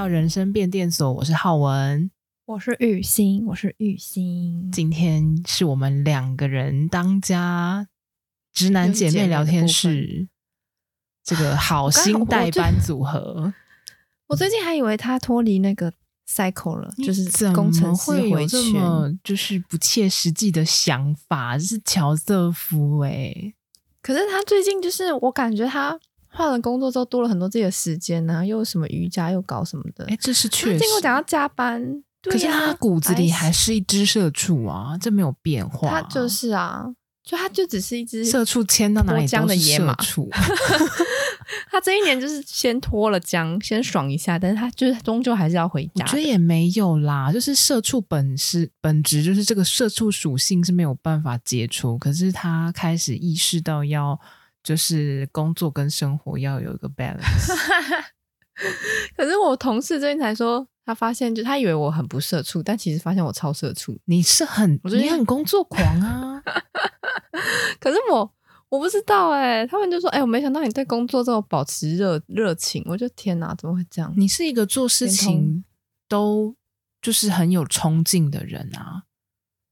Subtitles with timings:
[0.00, 2.10] 到人生变电所，我是浩文，
[2.46, 4.72] 我是玉兴，我是玉兴。
[4.72, 7.86] 今天是我们两个人当家
[8.50, 10.26] 直男姐妹聊天室，
[11.22, 13.52] 这个好心代班组合。
[14.28, 15.92] 我，最近还以为他脱离那个
[16.26, 23.54] cycle 了，就是工程师回圈，就是不切实际的想法，这是乔瑟夫哎、欸。
[24.00, 26.00] 可是他最近就是，我感觉他。
[26.32, 30.04] 换了工作之后，多了很多自己的时间啊，又什么瑜伽，又搞什么的。
[30.06, 30.78] 哎，这是确实。
[30.78, 35.90] 听我讲要加班，可是他骨子里还是一只社畜啊，这没有变化。
[35.90, 36.86] 他就是啊，
[37.24, 40.30] 就他就只是一只社畜，牵到哪里都是社畜。
[41.68, 46.04] 他这一年就是先脱了缰，先爽一下，但是他就是终究还是要回家。
[46.04, 51.98] 我觉得也没有啦，就是社畜本是本质，就是这个社畜属性是没有办法解除。
[51.98, 54.18] 可是他开始意识到要。
[54.62, 57.54] 就是工作跟生活要有一个 balance。
[59.16, 63.98] 可是我同事最近才说，他发现就他以为我很不社畜，但其实发现我超社畜。
[64.04, 66.42] 你是很，我觉得你很工作狂啊。
[67.80, 68.34] 可是我
[68.68, 72.84] 我不知道哎、欸，他们就说哎、欸，我没想到你对工作这么保持热热情。
[72.86, 74.12] 我就天哪，怎么会这样？
[74.16, 75.64] 你是一个做事情
[76.06, 76.54] 都
[77.00, 79.04] 就是很有冲劲的人啊。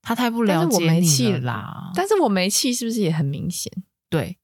[0.00, 1.92] 他太不了解你了啦。
[1.94, 3.70] 但是我没气，是不是也很明显？
[4.08, 4.38] 对。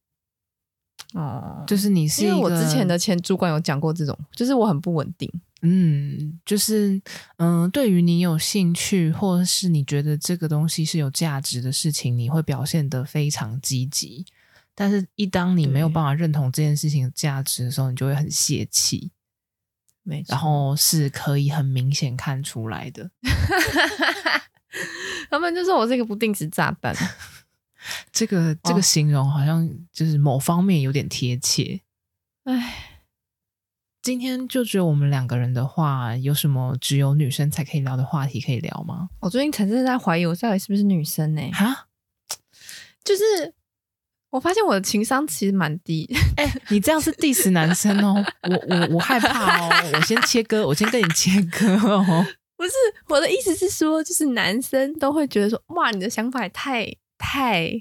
[1.15, 5.31] 哦，就是你是，因为我之前的前主管有讲过这种，就是我很不稳定。
[5.63, 7.01] 嗯，就是
[7.39, 14.27] 嗯，对于你有兴趣，或者是你觉得这个东西是有价值的事情，你会表现得非常积极。
[14.75, 19.13] 但是，一当你没有办法认同这件事情的价值的时候，你就会很泄气。
[20.03, 23.09] 没错，然后是可以很明显看出来的。
[25.31, 26.95] 他们就说我是一个不定时炸弹。
[28.13, 31.81] 这个这个形容好像就是某方面有点贴切。
[32.45, 33.03] 哎，
[34.03, 39.09] 今天就只有我们两个人的话，有什么只有女生才可以聊的话题可以聊吗？
[39.21, 41.51] 我最近才是在怀疑我到底是不是女生呢？
[41.53, 41.87] 哈，
[43.03, 43.55] 就是
[44.31, 46.07] 我发现我的情商其实蛮低。
[46.37, 52.27] 哎，你这样是 diss 男生哦， 我我我害怕哦，我先切割，我先跟你切割哦。
[52.57, 52.73] 不是，
[53.09, 56.95] 我的意思是说，就是男生都会觉得说，哇，你的想法也太。
[57.25, 57.73] 太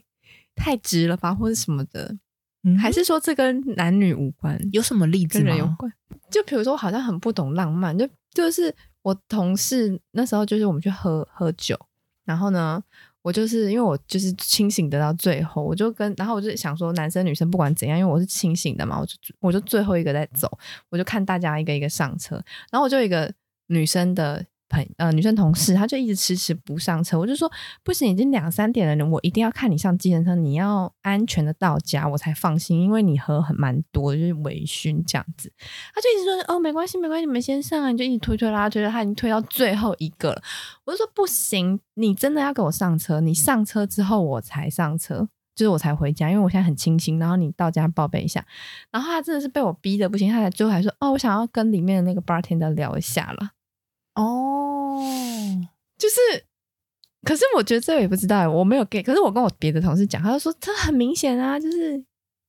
[0.56, 2.16] 太直了吧，或者什么的，
[2.64, 4.58] 嗯，还是说这跟男女无关？
[4.72, 5.44] 有什么例子吗？
[5.44, 5.92] 跟人有关？
[6.32, 11.78] 就比如说，我好像很不懂浪漫，就就是我同事那时候，就是我们去喝喝酒，
[12.24, 12.82] 然后呢，
[13.22, 20.50] 我就是因为我就是清醒的到最后，我就跟，然后我就想说，男生女生不管怎样，因为我是清醒的嘛，我就我就最后一个在走，
[20.90, 22.36] 我就看大家一个一个上车，
[22.72, 23.32] 然后我就一个
[23.68, 24.46] 女生的。
[24.98, 27.52] 呃，女生同事，她就一直迟迟不上车，我就说
[27.84, 35.52] 不行，已经两三点了，我一定要看你上计程车，你要安全的到家，我才放心，因为你喝很蛮多，就是微醺这样子。
[35.94, 40.42] 他就一直说哦，没关系，没关系，你们先上啊，你就一直推推拉拉推，他已经推到最后一个了。
[40.86, 47.20] 我就说不行，你真的要给我上车，你上车之后我才上车，就是我才回家，因为我现在很清醒。
[47.20, 48.44] 然后你到家报备一下，
[48.92, 53.52] 然后他真的是被我逼的不行，他才最后还说哦，我想要跟里面的那个 bartender 聊一下了。
[54.16, 55.02] 哦，
[55.98, 56.16] 就是，
[57.24, 59.02] 可是我觉得这个也不知道，我没有给。
[59.02, 62.04] 可是我跟我别的同事讲，他就说这很明显啊，就是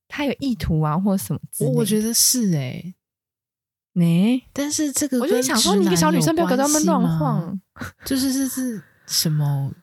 [0.07, 1.71] 他有意图啊，或者什么之类。
[1.71, 2.95] 我觉得是哎、欸，
[3.93, 7.59] 呢、欸，但是这个我就想说，你一个小女生不要跟他们乱晃，
[8.05, 9.73] 就是是是什么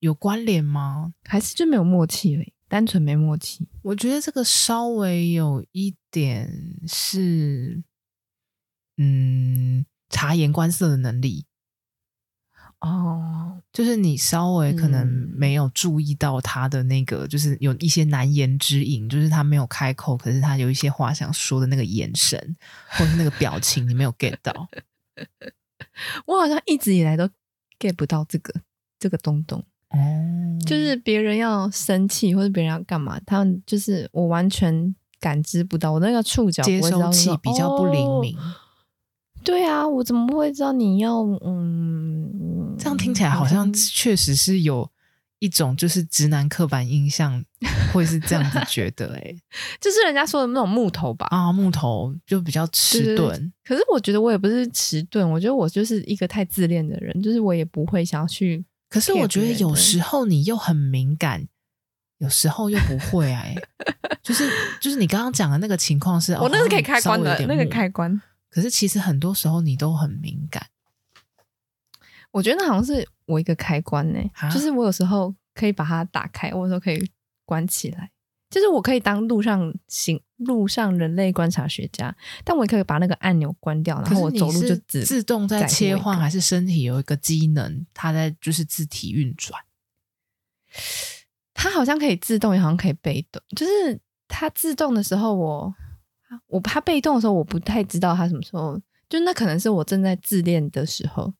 [0.00, 1.12] 有关联吗？
[1.24, 3.68] 还是就没有默契而已，单纯没默契？
[3.82, 6.50] 我觉得这个稍微有一点
[6.88, 7.84] 是，
[8.96, 9.86] 嗯。
[10.08, 11.44] 察言观色的能力
[12.80, 15.04] 哦，就是你稍微可能
[15.34, 22.56] 没有注意到他的那个，就是有一些难言之隐，就是他没有开口，可是他有一些话想说的那个眼神
[22.90, 24.68] 或是那个表情，你没有 get 到。
[26.26, 27.28] 我好像一直以来都
[27.80, 28.54] get 不到这个
[29.00, 29.58] 这个东东
[29.90, 29.98] 哦，
[30.64, 38.38] 就是别人要生气或者别人要干嘛，他们就是我完全感知不到，我那个触角接收器比较不灵敏。
[38.38, 38.54] 哦
[39.48, 42.76] 对啊，我怎么会知道你要嗯？
[42.78, 44.88] 这样听起来好像确实是有
[45.38, 47.42] 一种就是直男刻板印象，
[47.94, 49.36] 会是这样子觉得哎、欸，
[49.80, 51.26] 就是人家说的那种木头吧？
[51.30, 53.52] 啊，木头就比较迟钝。
[53.64, 58.62] 可是我觉得我也不是迟钝，我觉得我就是一个太自恋的人，就是我也不会想要去。
[58.90, 61.48] 可是我觉得有时候你又很敏感，
[62.18, 63.62] 有时候又不会哎、欸，
[64.22, 64.46] 就是
[64.78, 68.20] 就是你刚刚讲的那个情况是，我那是可以开关的，那个开关。
[68.50, 70.68] 可是其实很多时候你都很敏感，
[72.30, 77.10] 我觉得那好像是我一个开关呢、欸，就是我有时候可以把它打开，我有时候可以
[77.44, 78.10] 关起来。
[78.50, 82.16] 就是我可以当路上行路上人类观察学家，
[82.46, 89.62] 但我也可以把那个按钮关掉，然后我走路就自自动在切换，还是身体有一个机能，它在就是自体运转？
[91.52, 93.42] 它好像可以自动，也好像可以被动。
[93.54, 95.74] 就是它自动的时候我，我
[96.46, 98.80] 我怕被动的时候，我不太知道他什么时候。
[99.08, 101.32] 就那可能是我正在自恋的时候。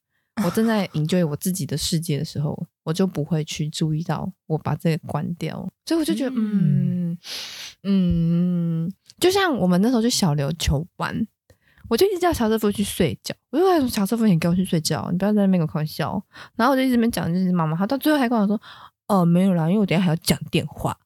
[0.45, 7.17] 我正在 enjoy 我自己的世界的时候，我就不会去注意到我把这个关掉，所以我就觉得，嗯
[7.83, 8.89] 嗯，
[9.19, 11.27] 就像我们那时候去小琉球玩，
[11.89, 16.23] 我就一直叫乔瑟夫去睡觉，我就说乔瑟夫，你给我去睡觉，你不要在那边给我开玩笑。
[16.55, 18.61] 然后我就一直没讲，就是妈妈，他到最后还跟我说，
[19.07, 20.97] 哦，没有啦，因为我等下还要讲电话。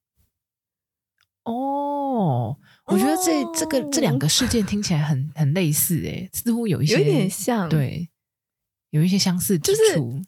[1.46, 8.10] 哦，我觉得这、哦、这个这两个事件听起来很很类似，诶，似乎有一些有一点像，对。
[8.92, 10.24] 有一些相似之处，就是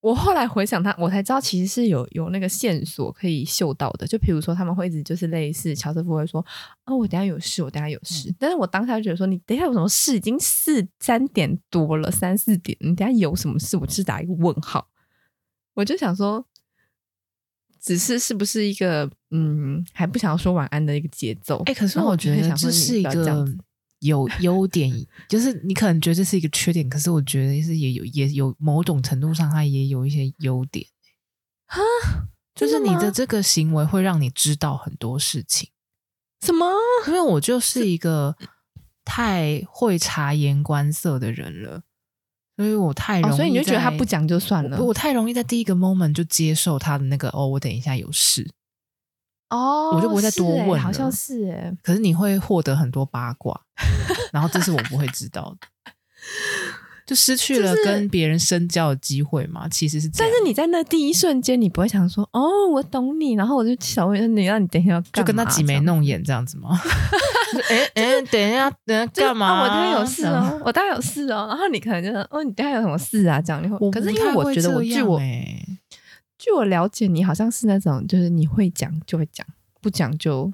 [0.00, 4.04] 我后来回想他，我才知道其实是有有那个线索可以嗅到的。
[4.04, 6.44] 就比如说他们会一直就是类似乔瑟夫会说
[6.84, 8.28] ：“哦，我等下有事，我等下有事。
[8.28, 10.16] 嗯”但是我当下就觉得说：“你等下有什么事？
[10.16, 14.88] 已经四三点多了，三四点，你等下有什么事？”我就是打一个问号。
[15.74, 16.44] 我就想说，
[17.82, 21.58] 只是是不是一个嗯，还不想要说晚安的一个节奏？
[21.66, 23.46] 哎、欸，可是我觉得这是一个。
[24.02, 24.90] 有优点，
[25.28, 30.84] 就是你可能觉得这是一个缺点，可是我觉得是也有也有某种程度上，它也有一些优点。
[31.68, 31.80] 哈，
[32.52, 35.70] 就是你的这个行为会让你知道很多事情。
[36.44, 36.66] 什么？
[37.06, 38.36] 因为我就是一个
[39.04, 41.84] 太会察言观色的人了，
[42.56, 44.78] 所以我太容易、哦，所以你就觉得他不讲就算了。
[44.78, 48.48] 我，我太容易在第一个 moment 就接受他的那个哦，我等一下有事。
[49.50, 51.72] 哦，我就不会再多问了，好像是哎。
[51.82, 53.60] 可是你会获得很多八卦，
[54.32, 55.92] 然后这是我不会知道的，
[57.06, 59.68] 就失去了跟别人深交的机会嘛。
[59.68, 66.70] 其实是这样，但是你在那第一瞬间，你不会想说哦，我懂你，然后我就想问你，让你等一下就跟他挤眉弄眼这样子吗？
[67.60, 69.62] 哎 哎，等一下，等一下干嘛？
[69.62, 71.46] 我当然有事哦，我当然有事哦。
[71.48, 73.40] 然后你可能就说哦，你等下有什么事啊？
[73.40, 75.20] 这样你会，可是因为我觉得我据我。
[76.38, 79.46] 据我了解，你好像是那种，就是你会讲就会讲，
[79.80, 80.52] 不讲就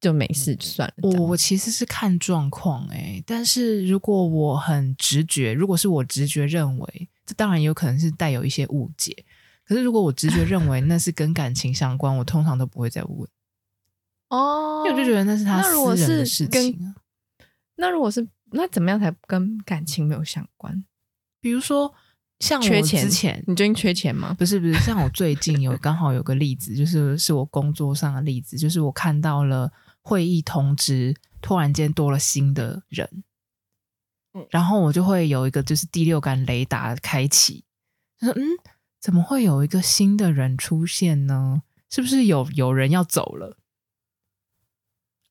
[0.00, 0.94] 就没事就算了。
[1.10, 9.14] 我我其实是看状况诶，但是如果我很直觉，如果是我直觉认为，这当然有可能是带有一些误解。
[9.66, 13.28] 可是如果我直觉认为那是跟感情相关，我通常都不会再问。
[14.30, 16.94] 哦，因为我就觉得那是他私人的事情。
[17.76, 20.84] 那如果是那怎么样才跟感情没有相关？
[21.40, 21.94] 比如说。
[22.40, 24.34] 像我之前，缺钱，你最近缺钱吗？
[24.38, 33.24] 不是不是，像我最近有刚好有个例子，就是是我工作上的例子，就是我看到了会议通知突然间多了新的人，
[34.32, 37.62] 嗯，然后我就会有一个就是第六感雷达开启，
[38.18, 38.42] 就说嗯，
[38.98, 41.60] 怎么会有一个新的人出现呢？
[41.90, 43.58] 是不是有有人要走了？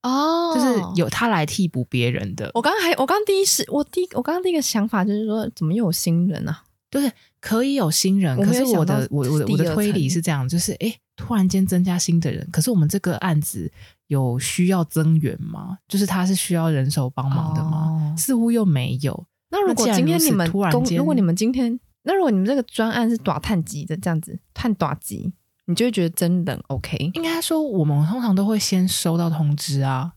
[0.03, 2.49] 哦，就是有他来替补别人的。
[2.53, 6.63] 我刚刚还我刚刚第一是我第我刚刚第一个想法就是说，怎么又有新人啊？
[6.89, 13.71] 对，可以有新人，可是我的我我的我的推理是这样，就是哎，突然间增加新的人，可是我们这个案子
[14.07, 15.77] 有需要增援吗？
[15.87, 18.11] 就是他是需要人手帮忙的吗？
[18.11, 19.25] 哦、似乎又没有。
[19.51, 25.31] 那如果今天你们突然间，如果你们今天，那如果你们这个专案是短探级的这样子，探短级，
[25.69, 27.11] 你就会觉得真冷 OK？
[27.13, 30.13] 应该说，我们通常都会先收到通知啊，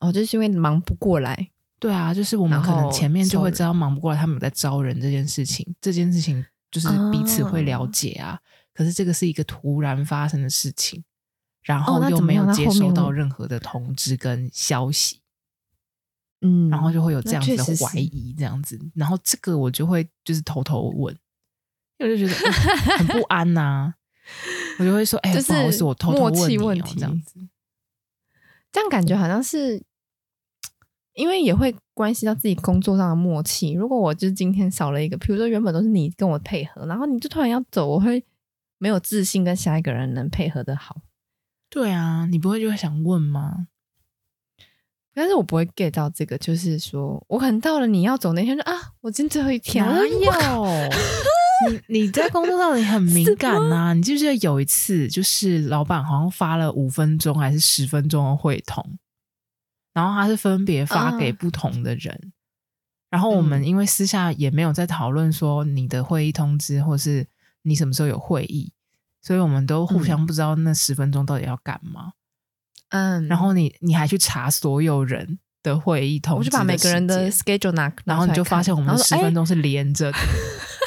[0.00, 1.50] 哦，就是因为忙不过来。
[1.78, 8.40] 对啊，就是我们可能前面就会知道忙不过来，他们有在招人这件事情，这件事情就是彼此会了解啊。
[8.72, 11.04] 可是这个是一个突然发生的事情，
[11.62, 15.20] 然后又没有接收到任何的通知跟消息，
[16.40, 21.14] 嗯，然后就会有这样子的怀疑，这样子，然后这个我就会就是偷偷问，
[21.98, 22.52] 因为我就觉得
[22.96, 23.94] 很不安呐，
[24.78, 27.34] 我就会说，哎，不好意思，我偷偷问你哦，这样子，
[28.72, 29.82] 这样感觉好像是。
[31.14, 33.72] 因为也会关系到自己工作上的默契。
[33.72, 38.24] 如果我就是今天少了一个，比如说原本都是你跟我配合，然后你就突然要走，我会
[38.78, 41.02] 没有自信跟下一个人能配合的好。
[41.68, 43.66] 对啊，你不会就会想问吗？
[45.12, 50.64] 但是我不会 get 到这个，就是说我可能到了你要走那天，说啊，我今天最后一天，哪有？
[51.68, 53.94] 你你在工作上你很敏感呐、啊？
[53.94, 58.98] 你记不记得有一次，就是老板好像发了五分钟还是十分钟的会通。
[59.92, 62.32] 然后他是分别发给不同的人，嗯、
[63.10, 67.26] 然后我们因为私下也没有在讨论说你的会议通知，或是
[67.62, 68.72] 你什么时候有会议，
[69.20, 72.12] 所以我们都互相不知道那十分钟到底要干嘛。
[72.90, 80.18] 嗯，然后你你还去查所有人的会议通知，我就把每个人的 schedule 拿，然后你就发现我们十分钟是连着的。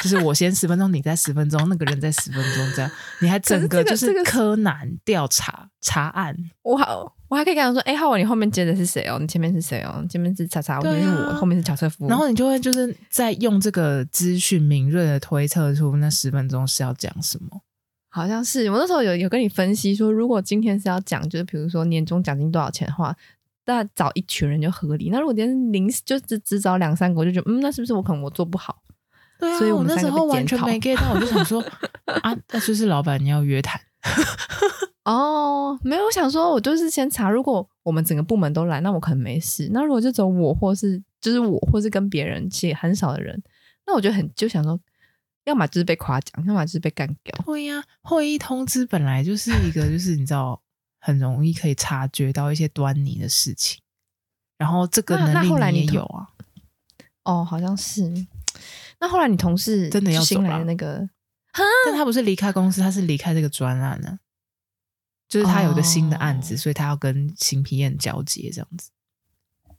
[0.03, 6.35] 就是我先十分钟，你再十分钟，那个人再十分钟，这样你还整个就是柯南调查查案。
[6.61, 9.17] 我好，我还可以跟他说，哎，浩文，你后面接的是谁哦？
[9.17, 10.05] 你前面是谁哦？
[10.09, 12.05] 前面是查查，我前面是我，后面是乔瑟夫。
[12.09, 17.61] 然后你就会就是在用这个资讯敏锐的推测出那十分钟是要讲什么。
[18.09, 23.15] 好像是我那时候有有跟你分析说，如果今天是要讲，就是比如说年终奖金多少钱的话，
[23.65, 25.09] 那找一群人就合理。
[25.09, 28.81] 那如果今天临时就只只找两三个，我就觉得嗯，那是不是我可能我做不好？
[29.39, 31.63] 对啊，所以我，我那时候完全没 get 到，我就想说
[32.23, 33.79] 啊，那就是老板你要约谈。
[35.05, 39.69] 哦，没有，我想说我就是先查，如果我们整个部门都来，那我可能没事。
[39.71, 43.41] 那如果就走我，或是就是我，或是跟别人其实很少的人，
[43.85, 44.79] 那我觉得很就想说。
[45.45, 47.37] 要么就是被夸奖，要么就是被干掉。
[47.45, 50.57] 对呀、啊，会议通知本来就是一个，就是你知道，
[51.05, 53.81] 很容易可以察觉到一些端倪的事情。
[54.57, 56.29] 然后这个能力你也有啊。
[57.25, 58.25] 哦，好像是。
[59.01, 61.09] 那后来你同事真的要走了那个，
[61.85, 64.19] 但他不是离开公司，他是离开这个专案呢、啊。
[65.27, 68.91] 就是他有一个新的案子，哦、所以他要跟新 PM 交接这样子。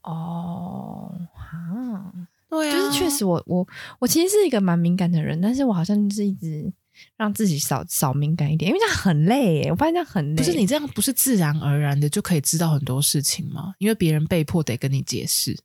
[0.02, 2.12] 哦，哈。
[2.50, 3.69] 对啊，就是确实我，我我
[4.00, 6.71] 我其实是一个蛮敏感的人，但是我好像就是一直
[7.16, 9.70] 让自己少少敏感一点，因为这样很累耶。
[9.70, 10.36] 我发现这样很累。
[10.36, 13.74] 不是你这样不是自然而然的就可以知道很多事情吗？
[13.78, 15.58] 因为别人被迫得跟你解释，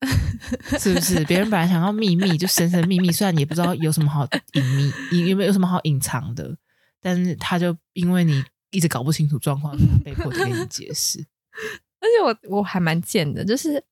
[0.78, 1.24] 是不是？
[1.24, 4.64] 别人本来想要秘密，就神神秘秘，虽然也不知道有什么好隐
[5.10, 6.56] 秘，有没有有什么好隐藏的，
[7.00, 11.24] 但是他就因为你一直搞不清楚状况，他被迫得跟你解释。
[12.00, 13.82] 而且我我还蛮贱的，就是。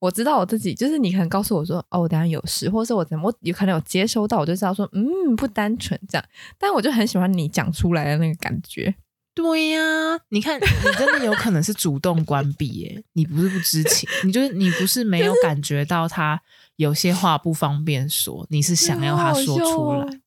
[0.00, 6.24] 我知道我自己，就是你可能告诉我说，哦，我等下有事，或者是我怎么，我有可能有接收到，我就知道说，嗯，不单纯这样。
[6.58, 8.94] 但我就很喜欢你讲出来的那个感觉。
[9.34, 9.80] 对呀、
[10.14, 10.66] 啊，你看，你
[10.98, 16.40] 真的有可能是主动关闭耶，你不是不知情，你就是你不是没有感觉到他
[16.76, 20.20] 有些话不方便说，你是想要他说出来。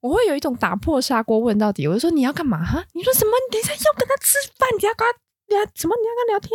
[0.00, 2.84] 我会有一种打破砂锅问到底，我就说你要干嘛哈？
[2.92, 3.30] 你说什么？
[3.48, 4.68] 你等一下要跟他吃饭？
[4.76, 5.12] 你要跟他
[5.56, 5.94] 聊什么？
[6.00, 6.50] 你要跟他聊天？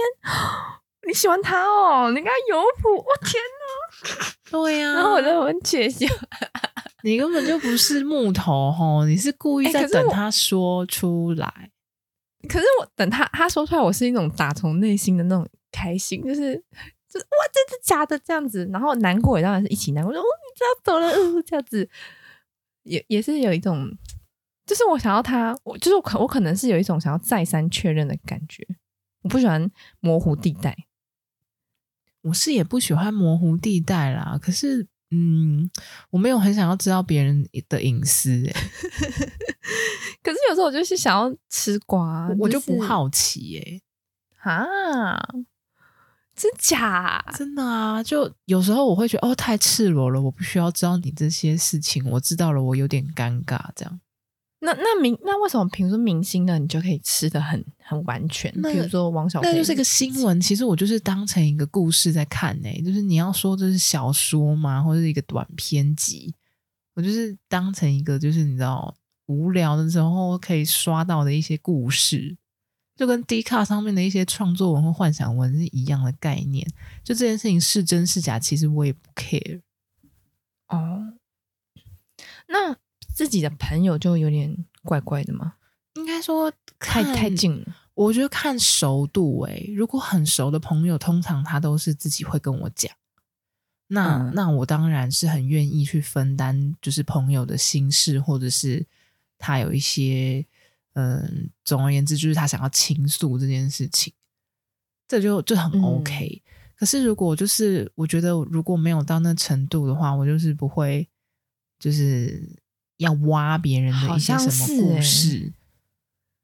[1.08, 4.34] 你喜欢他哦，你跟他有谱，我、哦、天哪！
[4.52, 6.06] 对呀、啊，然后我就很窃笑，
[7.04, 11.48] 你根本就不是木头吼，你是故意在等他说出来。
[11.48, 16.56] 欸、可，是我等他他说出来，我是一种打从内心的那种开心，就是
[17.10, 21.90] 就是哇，这是假的这样子，然后难过也当然是一起难过，说哦，你知道走了，呃，这样子
[22.84, 23.90] 也也是有一种，
[24.66, 28.68] 就是我想要他，我就是我可我可能是有一种想要再三确认的感觉，
[29.24, 29.72] 我不喜欢
[30.02, 30.76] 模糊地带。
[32.22, 35.70] 我是也不喜欢模糊地带啦，可是，嗯，
[36.10, 38.54] 我没有很想要知道别人的隐私诶，
[40.22, 43.82] 可是有时候我就是想要吃瓜，我就不好奇诶。
[44.40, 45.18] 啊，
[46.36, 47.24] 真假？
[47.36, 48.02] 真的啊！
[48.04, 54.00] 就有时候我会觉得哦，太赤裸了，我不需要知道你这些事情，我知道了，我有点尴尬这样。
[54.60, 58.52] 那那明那为什么比如说明星呢，你就可以吃的很很完全？
[58.54, 60.42] 比如说王小，那就是一个新闻。
[60.42, 62.82] 其实我就是当成一个故事在看呢、欸。
[62.82, 66.34] 就是你要说这是小说吗，或者是一个短篇集？
[66.96, 68.96] 我就是当成一个就是你知道
[69.28, 72.36] 无聊的时候可以刷到的一些故事，
[72.96, 76.68] 就跟 D 卡上面的一些创作文或幻想文是一样的概念。
[77.04, 79.62] 就这件事情是真是假，其实我也不 care。
[80.70, 81.14] 哦，
[82.48, 82.76] 那。
[83.18, 85.56] 自己的朋友就有点怪怪的吗？
[85.96, 87.76] 应该说太太近了。
[87.96, 92.96] 我觉得看熟度诶、欸，如果很熟的朋友，通常他都是自己会跟我讲。
[93.88, 98.86] 那、嗯、那我当然是很愿意去分担，就是朋友的心事，或者是
[99.40, 100.46] 他有一些
[100.94, 104.14] 嗯，总而言之，就是他想要倾诉这件事情，
[105.08, 106.52] 这就就很 OK、嗯。
[106.76, 111.10] 可是如果就是我觉得如果没有到那程度的话，我就是不会
[111.80, 112.62] 就是。
[112.98, 115.54] 要挖别人的一些什么故事，欸、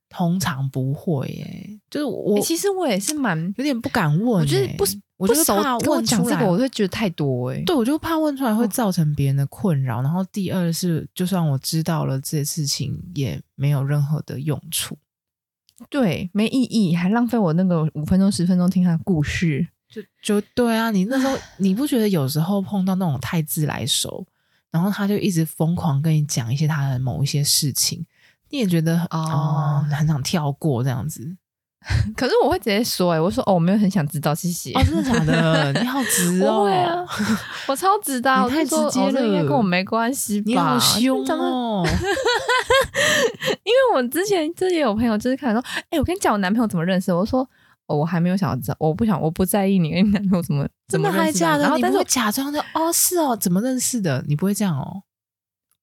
[0.09, 4.85] 通常不会耶、欸，就是我、欸、其实我也是蛮有点不敢问、欸，我觉得不，
[5.17, 7.63] 我就怕问出来，我会觉得太多诶、欸。
[7.63, 10.03] 对，我就怕问出来会造成别人的困扰、哦。
[10.03, 14.97] 然后第二是，就算我知道了这些事情，也没有任何的用处，
[15.89, 20.91] 对，没意义，还浪费我那个五分钟十分钟听他的故事，就就对啊。
[20.91, 24.27] 你那时候你不觉得有时候碰到那种太自来熟？
[24.73, 28.03] 然后他就一直疯狂跟你讲一些他的某一些事情，
[28.49, 31.37] 你也觉得哦，哦，很想跳过这样子。
[32.17, 34.71] 可是我会直接说、欸，哎，我说哦，我没有很想知道，谢谢。
[34.71, 35.73] 哦，真的假的？
[35.73, 37.05] 你好直 哦，对啊，
[37.67, 40.45] 我超直的， 你太直接了，应该跟我没关系吧？
[40.47, 41.85] 你好凶哦！
[43.63, 47.13] 因为我之前之前有朋友就是看说，哎、欸，我跟你讲，我男朋友怎么认识？
[47.13, 47.47] 我说。
[47.87, 51.39] 哦，我还没有想要知道，我不想，我不在意你跟你男朋友怎么怎么认识的。
[51.39, 51.63] 真的还假的？
[51.63, 54.23] 然后但是我假装的哦，是哦，怎么认识的？
[54.27, 55.03] 你不会这样哦？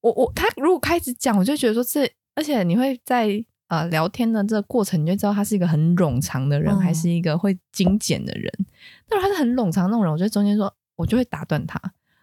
[0.00, 8.50] 我我他如果开始讲，我就觉得说这，而且你会在呃聊天的这个过程，你就知道他是一个很冗长的人，嗯、还是一个会精简的人。
[9.07, 11.78] 但是他是很冗长那种人，我觉得中间说，我就会打断他，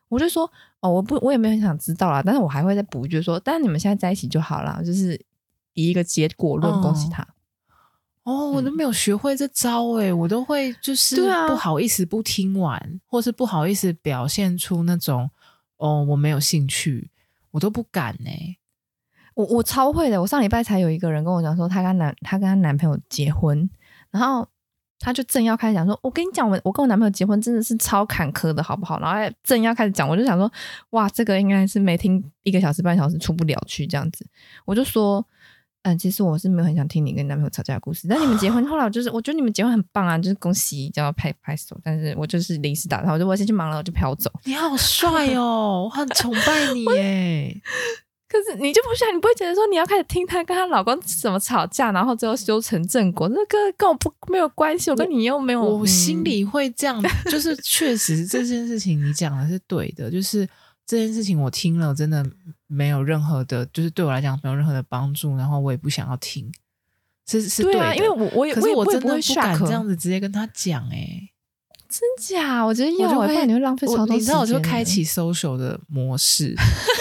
[0.09, 5.13] 我就说哦，我不，我也没有很想知道啦，但是我还会再补一句说，但是你们现在在一起就好了，就是
[5.73, 7.27] 以一个结果论，恭喜他。
[8.27, 11.15] 哦，我都没有学会这招诶、欸，我都会就是
[11.47, 15.29] 不好意思不听完，啊、或是不好意思表现出那种
[15.77, 17.09] 哦我没有兴趣，
[17.51, 18.57] 我都不敢呢、欸。
[19.33, 23.69] 我我超会的，我上礼拜才有一个人跟我讲说，她跟男她跟她男朋友结婚，
[24.11, 24.45] 然后
[24.99, 28.99] 她就正要开始讲说，我跟你讲，我我跟我男朋友结婚真的是超坎坷的，好不好？
[28.99, 30.51] 然后正要开始讲，我就想说，
[30.89, 34.27] 哇，这个应该是没听一个小时半小时出不了去这样子，
[34.65, 35.25] 我就说。
[35.87, 38.07] 嗯，其实我是没有很想听你跟男朋友吵架的故事。
[38.09, 41.79] 但你们结婚 后来，我就是我觉得你们结婚很棒啊，就是恭喜，就要拍拍手。
[41.83, 44.29] 但是我就是临时打他，我就我先去忙了，我就飘走。
[44.43, 47.61] 你好帅哦，我很崇拜你耶。
[48.27, 53.29] 可是你就不想，你不会觉得说你要开始听她跟她老公怎么吵架，然后最后修成正果？
[53.29, 55.63] 那个跟我不没有关系，我跟你又没有。
[55.63, 57.01] 我心里会这样，
[57.31, 60.47] 就是确实这件事情你讲的是对的，就是。
[60.89, 62.25] 这件事情我听了，真的
[62.67, 66.51] 没有任何的，就是对我来讲没有任何的帮助，然后我也不想要听，
[67.25, 71.29] 是是对，对啊，因为我我也可是我真的不敢这样子直接跟他讲，哎，
[71.87, 72.61] 真假？
[72.61, 74.17] 我觉得要，不然你会浪费超多时间。
[74.19, 76.53] 你知道，我就开启 social 的模式，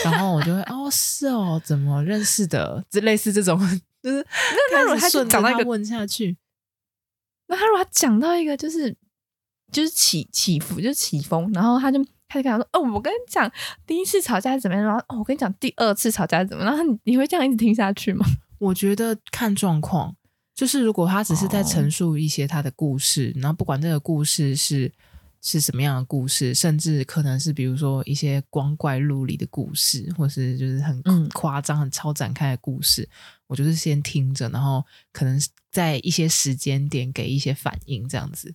[0.04, 2.84] 然后我就会 哦，是哦，怎么认识的？
[2.88, 3.58] 就类似这种，
[4.02, 4.26] 就是
[4.72, 6.36] 那如果他讲到一个问下去，
[7.48, 8.96] 那他如果他讲到一个就是
[9.72, 12.04] 就是起起伏，就是起风，然后他就。
[12.28, 13.50] 他就跟他说：“哦，我跟你讲，
[13.86, 14.84] 第一次吵架是怎么样？
[14.84, 16.74] 然后哦，我跟你讲，第二次吵架是怎么样？
[16.74, 18.26] 然后你你会这样一直听下去吗？”
[18.58, 20.16] 我觉得看状况，
[20.54, 24.90] 就是如果他只是在陈述一些他的故事，哦、然后不管这个故事是
[25.42, 33.08] 是什么样的故事，甚至可能是比如说一些光怪陆离的故事，或是就是很夸张、很超展开的故事，嗯、
[33.48, 35.38] 我就是先听着，然后可能
[35.70, 38.54] 在一些时间点给一些反应，这样子。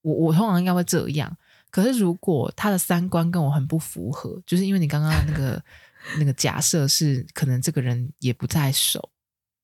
[0.00, 1.36] 我我通常应该会这样。
[1.74, 5.60] 可是，如果他的三观跟我很不符合，就是因为你刚刚那个
[6.20, 9.10] 那个假设是，可能这个人也不在熟，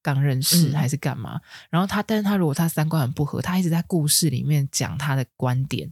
[0.02, 1.36] 刚认识还是干嘛？
[1.36, 5.88] 嗯、然后他，但是他如果他三观很不合，他一直在故事里面讲他的观点，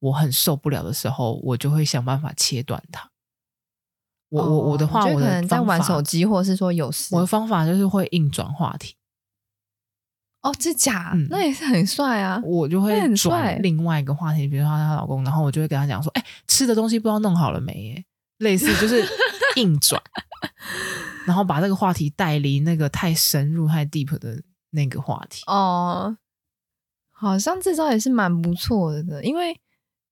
[0.00, 3.08] 我很受不了的时候，我就会想办法切断他。
[4.30, 8.96] 我我我的话，我可能在玩手机，或者是说有事，我的方法就是会硬转话题。
[10.42, 12.40] 哦，这假、嗯、那也是很帅啊！
[12.42, 18.04] 我就会转另外一个话题，比如说她老公，然后我就会跟她讲说：“哎、欸，吃的东西不知道弄好了没？”耶，
[18.38, 19.06] 类似就是
[19.56, 20.02] 硬转，
[21.26, 25.42] 然后把这个话题带离那个太深入、太 deep 的那个话题。
[25.46, 26.16] 哦，
[27.10, 29.54] 好像这招也是蛮不错的，因为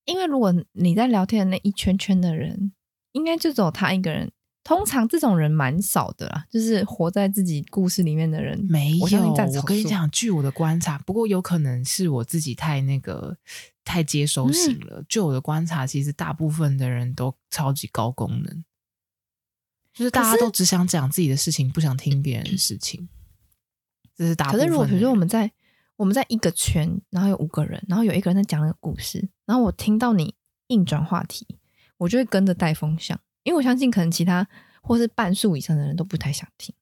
[0.04, 2.72] 因为如果你在聊天的那一圈圈的人，
[3.12, 4.30] 应该就只有他一个人。
[4.68, 8.98] 通常这种人蛮少的啦，就是活在自己故事里面的人没有。
[8.98, 9.08] 我，
[9.56, 13.34] 我跟你讲，据我的观察，不过有可能是我自己太那个
[13.82, 15.02] 太接收型了。
[15.08, 18.62] 据、嗯、我的观察，其实大部分的人都超级高功能，
[19.94, 23.08] 就是大家都只想讲自己的事情，不想听别人的事情。
[24.14, 24.60] 这是大部分。
[24.60, 25.50] 可是如果比如说我们在
[25.96, 30.34] 我们在一个圈，然后有五个人，然后有一个人在讲那个故事，然后我听到你
[30.66, 31.56] 硬转话题，
[31.96, 33.18] 我就会跟着带风向。
[33.44, 34.46] 因为我相信，可能其他
[34.82, 36.74] 或是半数以上的人都不太想听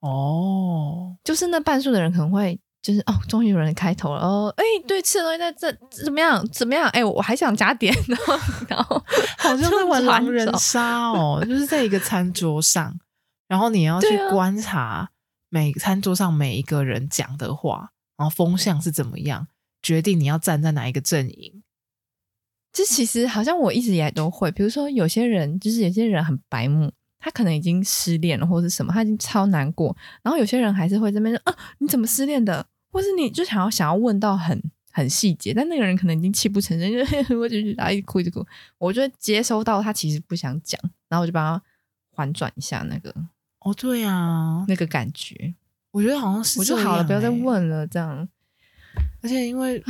[0.00, 1.16] 哦。
[1.24, 4.52] 就是那半数的人可能会，就是哦，终于有人开头了哦。
[4.56, 5.72] 哎，对，吃的东西在这
[6.04, 6.44] 怎么样？
[6.48, 6.88] 怎么样？
[6.90, 8.34] 哎，我还想加点， 然后
[8.68, 9.02] 然 后
[9.38, 12.98] 好像在玩狼人杀哦，就是在一个餐桌上，
[13.46, 15.10] 然后你要去观察
[15.48, 19.46] 每餐桌上每一个人讲的话，然后风向是怎么样，
[19.82, 21.61] 决定你要站在哪一个阵营。
[22.72, 32.66] 这其实好像我一直以来都会，比如说有些人就是有些人很白目，他可能已经失恋了，或者是什么，他已经超难过，然后有些人还是会这边说啊，你怎么失恋的？
[32.90, 34.58] 或是你就想要想要问到很
[34.90, 36.90] 很细节，但那个人可能已经泣不成声，
[37.28, 38.44] 就我就啊一直哭一直哭，
[38.78, 41.62] 我就接收到他其实不想讲，然后我就帮他
[42.14, 43.14] 缓转一下那个
[43.60, 45.54] 哦，对啊，那个感觉，
[45.90, 48.26] 我觉得好像是、欸、我就好了，不要再问了，这样。
[49.22, 49.82] 而且因为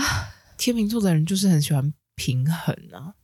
[0.58, 1.92] 天秤座的人就是很喜欢。
[2.14, 3.14] 平衡啊，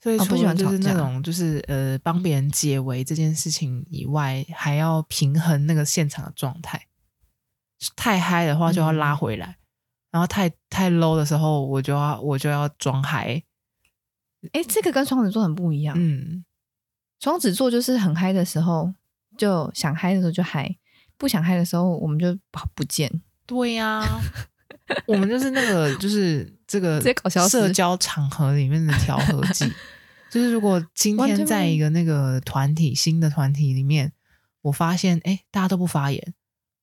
[0.00, 6.86] 所以除了就是那种就是呃帮别人解围这件事情以外，还要平衡那个现场的状态。
[7.96, 9.56] 太嗨的话就要拉回来，嗯、
[10.12, 13.42] 然后太太 low 的时候，我就要我就要装嗨。
[14.52, 15.94] 哎，这个跟双子座很不一样。
[15.98, 16.44] 嗯，
[17.20, 18.92] 双子座就是很嗨的时候
[19.36, 20.76] 就想嗨的时候就嗨，
[21.16, 22.38] 不想嗨的时候我们就
[22.74, 23.22] 不见。
[23.46, 24.20] 对呀、啊。
[25.06, 27.00] 我们就是那个，就是这个
[27.48, 29.68] 社交场合里面的调和剂，
[30.30, 34.12] 就是如果今天在一个那个团体新的团体里面，
[34.62, 36.32] 我发现哎大家都不发言，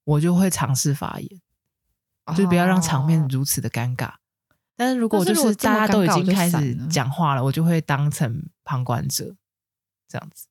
[0.04, 1.41] 我就会尝试发言，
[2.36, 4.15] 就不要让场面如此的尴尬。
[4.76, 9.38] 但是如果就是大家都已经开始讲话了，我就会当成旁观者，
[10.10, 10.47] 这样子。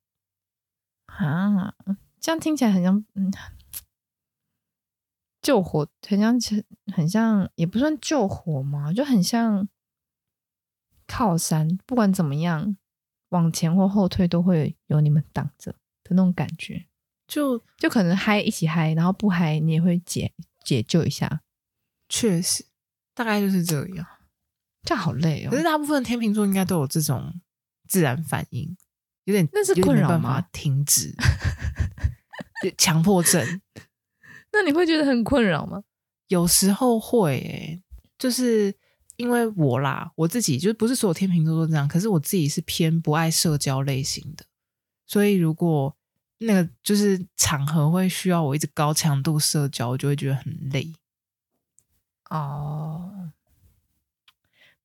[1.04, 1.74] 啊，
[2.18, 3.30] 这样听起来很像嗯，
[5.46, 6.36] 救火，很像
[6.92, 9.68] 很像，也不算救火嘛，就很像
[11.06, 12.76] 靠山，不管怎么样，
[13.28, 15.70] 往前或后退都会有你们挡着
[16.02, 16.88] 的那种感觉。
[17.28, 21.42] 就就可能嗨一起嗨，然后不嗨你也会解解救一下。
[22.08, 22.66] 确实，
[23.14, 24.04] 大概就是这样。
[24.82, 25.50] 这样好累哦。
[25.50, 27.40] 可是大部分天秤座应该都有这种
[27.86, 28.76] 自然反应，
[29.22, 30.40] 有点那是困扰吗？
[30.50, 31.14] 停止，
[32.76, 33.60] 强迫症。
[34.56, 35.82] 那你会觉得很困扰吗？
[36.28, 37.82] 有时候会、欸，
[38.18, 38.74] 就是
[39.16, 44.44] 因为我啦，我自己就是不是所有天秤座都这样，可是我自己是偏不爱社交类型的，
[45.06, 45.94] 所以如果
[46.38, 50.92] 那个就是场合会需要我一直高强度社交，我就会觉得很累。
[52.30, 53.30] 哦。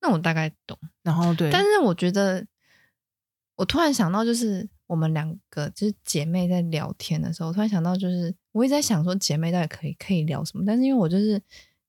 [0.04, 2.44] 那我大概懂，然后对，但是我觉得，
[3.56, 10.64] 我突然想到，就是我们两个就是姐妹在聊天的时候，我突然想到，就是我一直在想说，姐妹到底可以可以聊什么？
[10.66, 11.42] 但是因为我就是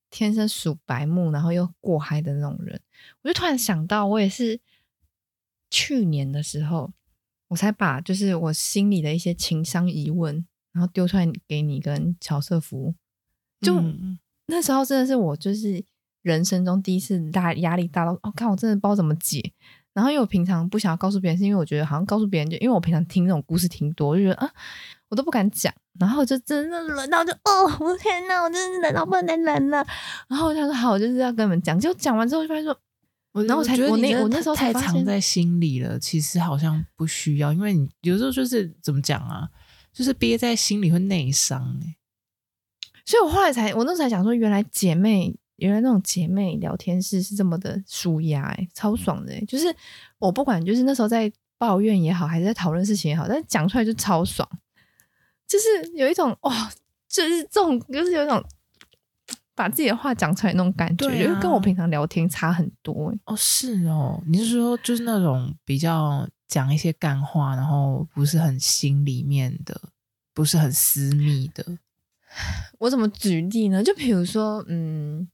[0.09, 2.79] 天生属白目，然后又过嗨的那种人，
[3.21, 4.59] 我就突然想到，我也是
[5.69, 6.91] 去年的时候，
[7.49, 12.93] 我才把就是我心里的一些情商疑问，然后丢出来给你跟乔瑟夫，
[13.61, 15.83] 就、嗯、那时候真的是我就是。
[16.23, 19.51] 人生中第一次大压力大到哦，看我真的不知道怎么解。
[19.91, 24.49] 然后因为我平常不想要告诉别人，是因为我觉得好像告诉别人就因为我平常听那种故事挺多，就觉得啊，
[25.13, 25.71] 我都不敢讲。
[25.99, 29.85] 然后就真的轮到就哦，我的天呐，我真是忍到不能再冷了。
[30.27, 31.79] 然后我想说好，我就是要跟你们讲。
[31.79, 32.75] 就讲完之后就发现说，
[33.45, 35.99] 然后我才觉得我那我那时候太藏在心里了。
[35.99, 39.47] 其实好像不需要，因为你有时候就是怎么讲啊，
[39.93, 41.95] 就是憋在心里会内伤哎。
[43.05, 45.35] 所以我后来才我那时候才想说，原来姐妹。
[45.57, 49.73] 原来那种姐妹聊天室是这么的舒压，哎，超爽的，欸，就是
[50.17, 54.49] 我不管，就是那时候在抱怨也好，还是在讨论事情也好，但是讲出来就超爽，
[55.47, 56.71] 就是有一种哇，
[57.07, 58.43] 就是这种，就是有一种
[59.55, 63.19] 把自己的话讲出来那种感觉，因为，啊、跟我平常聊天差很多，欸。
[63.25, 69.89] 哦，是哦，你是说就是那种比较讲一些干话，然后不是很心里面的，
[70.33, 71.77] 不是很私密的。
[72.79, 73.83] 我怎么举例呢？
[73.83, 75.27] 就比如说，嗯。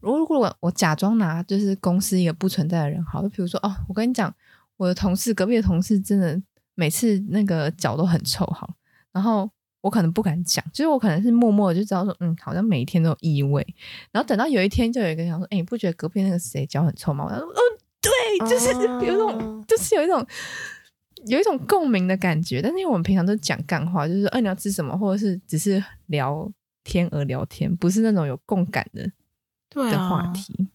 [0.00, 4.34] 如果我我假装拿就是公司一个不存在的人，好，就比如说哦，我跟你讲，
[4.76, 6.42] 我的同事隔壁的同事真的
[6.74, 8.74] 每次那个脚都很臭，好，
[9.12, 9.48] 然后
[9.80, 13.66] 我可能不敢讲，就是我可能是默默的就知道说，嗯，好像每一天都有异味，
[14.10, 17.24] 然后等到有一天就有一个人想说，哎，你不觉得隔壁那个谁脚很臭吗？
[17.24, 17.58] 我说，哦，
[18.00, 18.72] 对，就是
[19.06, 20.26] 有一种，就是有一种
[21.26, 26.50] 有一种共鸣的感觉，但是因为我们平常都讲干话，就是说，哎，你要吃什么，或者是只是聊
[26.84, 29.10] 天而聊天，不是那种有共感的。
[29.68, 30.68] 对啊，的话题，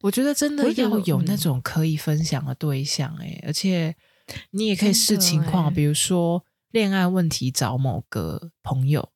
[0.00, 3.96] 我觉得真的要有那种可以分享的对象哎、欸，而且
[4.50, 9.10] 你也可以视情况，比如说恋爱问题找某个朋友，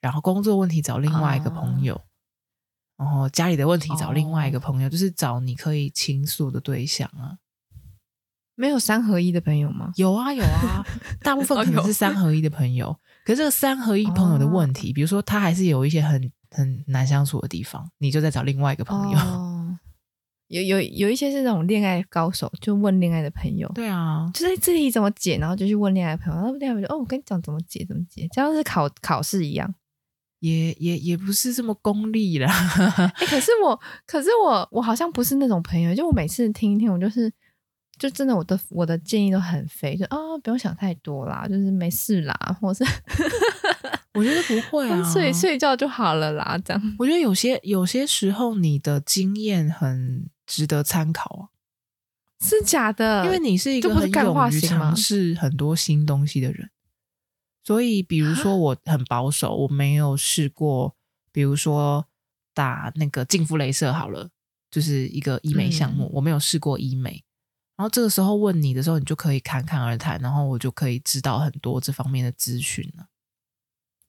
[0.00, 2.02] 然后工作问题找另外一个朋友，哦、
[2.96, 7.38] 然后家里的问题找另外一个朋友，哦、就是找你可以倾诉的对象啊。
[8.56, 9.92] 没有三合一的朋友吗？
[9.94, 10.84] 有啊有啊，
[11.22, 16.32] 大部分可能是三合一的朋友，可是这个三合一朋友的问题，哦、比如说他还是有一些很。
[16.50, 19.18] 很难相处的地方，你就在找另外一个朋友。
[20.50, 23.70] 哦、有有有一些是那种恋爱高手，就问恋爱的朋友。
[23.74, 26.40] 对啊，就是这题怎么解，然后就去问恋爱的朋友。
[26.40, 29.74] 然后恋爱朋友哦，我跟你讲怎么解，怎么解，这样是考考试一样。
[30.40, 32.50] 也也也不是这么功利啦。
[32.50, 35.94] 欸、可是我，可是我，我好像不是那种朋友。
[35.94, 37.32] 就我每次听一听，我就是。
[37.98, 42.84] 就真的，我的我的建议都很肥，就啊、哦，不用想太多啦，就是没事啦，或是
[44.14, 46.96] 我觉得不会 啊，睡睡觉就好了啦，这样。
[46.96, 51.42] 我觉得有些有些时候你的经验很值得参考啊，
[52.40, 56.70] 是假的，因为你是一个很勇于尝试很多新东西的人，
[57.62, 60.96] 所以比如说我很保守，我没有试过，
[61.30, 62.08] 比如说
[62.54, 64.30] 打那个净肤镭射好了，
[64.70, 67.22] 就是一个医美项目，嗯、我没有试过医美。
[67.76, 73.06] 然后这个时候问你的时候，你就可以侃侃而谈，然后我就可以知道很多这方面的资讯了。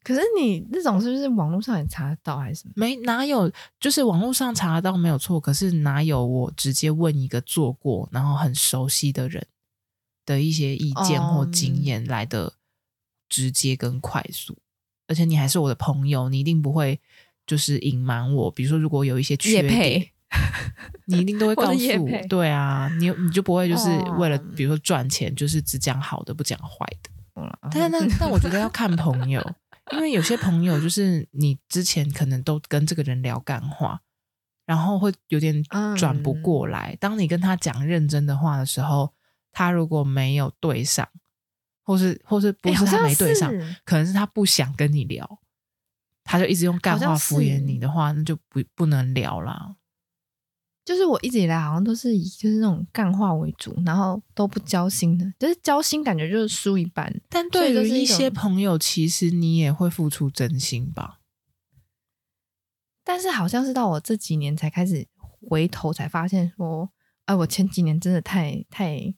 [0.04, 2.74] 可是你那种是不是网络上也查得到，还是什么？
[2.76, 3.52] 没哪有？
[3.80, 9.46] 就是网络上查得到没有错，可是哪有我直接问一个做过然后很熟悉的人
[10.26, 12.54] 的一些意见或经验来的
[13.28, 14.54] 直接跟快速？
[14.54, 14.64] 嗯、
[15.10, 17.00] 而且你还是我的朋友，你一定不会
[17.46, 18.52] 就是隐瞒我。
[18.52, 20.10] 比如说，如果有一些缺点。
[21.06, 27.10] 你一定都会 告诉我，对啊，你你就不会就是为了哦比如说赚钱，就是只讲好的不讲坏的。
[27.42, 29.42] 嗯但但但我觉得要看朋友，
[29.92, 34.02] 因为有些朋友就是你之前可能都跟这个人聊干话，
[34.66, 35.64] 然后会有点
[35.98, 36.96] 转不过来。
[37.00, 39.14] 当你跟他讲认真的话的时候，
[39.52, 41.08] 他如果没有对上，
[41.84, 43.52] 或是或是不是他没对上，
[43.84, 45.40] 可能是他不想跟你聊，
[46.24, 49.76] 他就一直用干话敷衍你的话，那就不不能聊啦。
[50.90, 57.22] 就是我一直以来好像都是以就是那种干话为主，然后都不交心的，就是交心感觉就是输一半。
[57.30, 61.20] 但对于一些朋友，其实你也会付出真心吧？
[63.04, 65.06] 但是好像是到我这几年才开始
[65.48, 66.90] 回头才发现说，
[67.26, 69.14] 哎，我前几年真的太太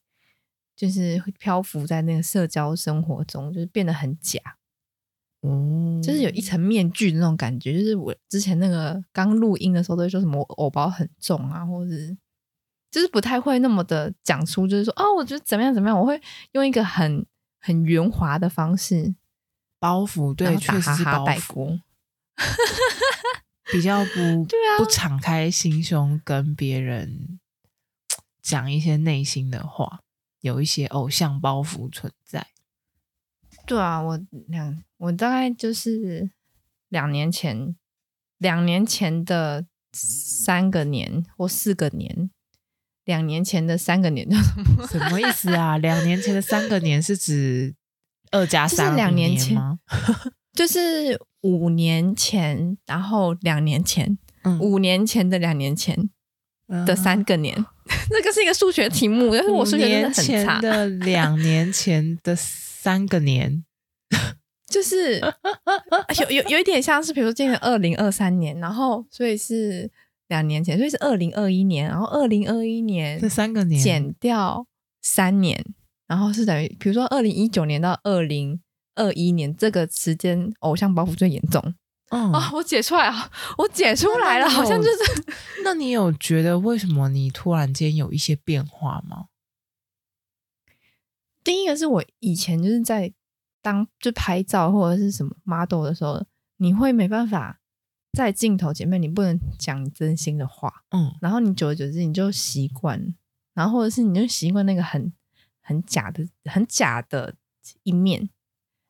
[0.75, 4.41] 就是漂浮在那个社交生活中，就是变得很假。
[5.41, 12.15] 哦，就是有一层面具的那种感觉，就是我之前那个刚录音的时候都会说什么我偶包很重啊，或者是
[12.91, 17.25] 就是不太会那么的讲出，就是说哦，我觉得怎么样怎么样，我会用一个很
[17.60, 19.15] 很圆滑的方式
[19.80, 21.80] 包袱，对，确实是哈包袱，
[23.71, 24.13] 比较不
[24.45, 27.39] 对啊不敞开心胸跟别人
[28.41, 30.01] 讲一些内心的话，
[30.41, 32.45] 有一些偶像包袱存在。
[33.65, 36.30] 对啊，我两我大概就是
[36.90, 37.76] 两年前，
[38.38, 42.30] 两年前的三个年或四个年，
[43.06, 44.88] 两年前的三个年叫什么？
[44.88, 45.80] 什么意思啊？
[45.80, 47.74] 两年前的三个年是指
[48.30, 49.80] 二加三就是两年前吗？
[50.54, 56.12] 就是五年前，然后两年前，嗯五年前的两年前
[56.86, 57.56] 的三个年，
[58.12, 60.62] 那个是一个数学题目，但是我数学真的很差。
[60.62, 63.66] 的两年前的三个年，
[64.71, 65.19] 就是
[66.21, 69.91] 有有有一点像是，比如说今年二零二三年，然后所以是
[70.29, 73.84] 两年前，所以是二零二一年，然后二零二一年这三个年。
[73.84, 74.65] 减掉
[75.01, 75.63] 三年，
[76.07, 78.62] 然后是等于，比如说二零一九年到二零
[78.95, 81.62] 二一年这个时间，偶像包袱最严重。
[82.10, 82.31] 嗯。
[82.31, 85.25] 啊、我解出来啊，我解出来了，好像就是
[85.63, 89.25] 那你有觉得为什么你突然间有一些变化吗？
[91.43, 93.12] 第一个是我以前就是在
[93.62, 96.24] 当就拍照或者是什么 model 的时候，
[96.58, 97.60] 你会没办法
[98.13, 103.13] 在镜头前面，你不能讲你真心的话，嗯，然后你久而久之你就习惯，
[103.54, 105.13] 然后或者是你就习惯那个很
[105.62, 107.36] 很假的、很假的
[107.84, 108.30] 一面，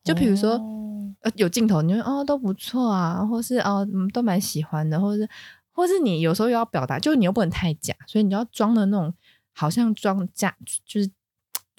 [0.03, 0.77] 就比如说、哦
[1.21, 5.29] 呃有镜头，你就哦都不错啊，或是哦嗯都蛮喜欢的，或是
[5.71, 9.13] 或是你有时候又要表达，就是你又不能太假，所以你就要装的那种
[9.53, 11.11] 好像装假，就是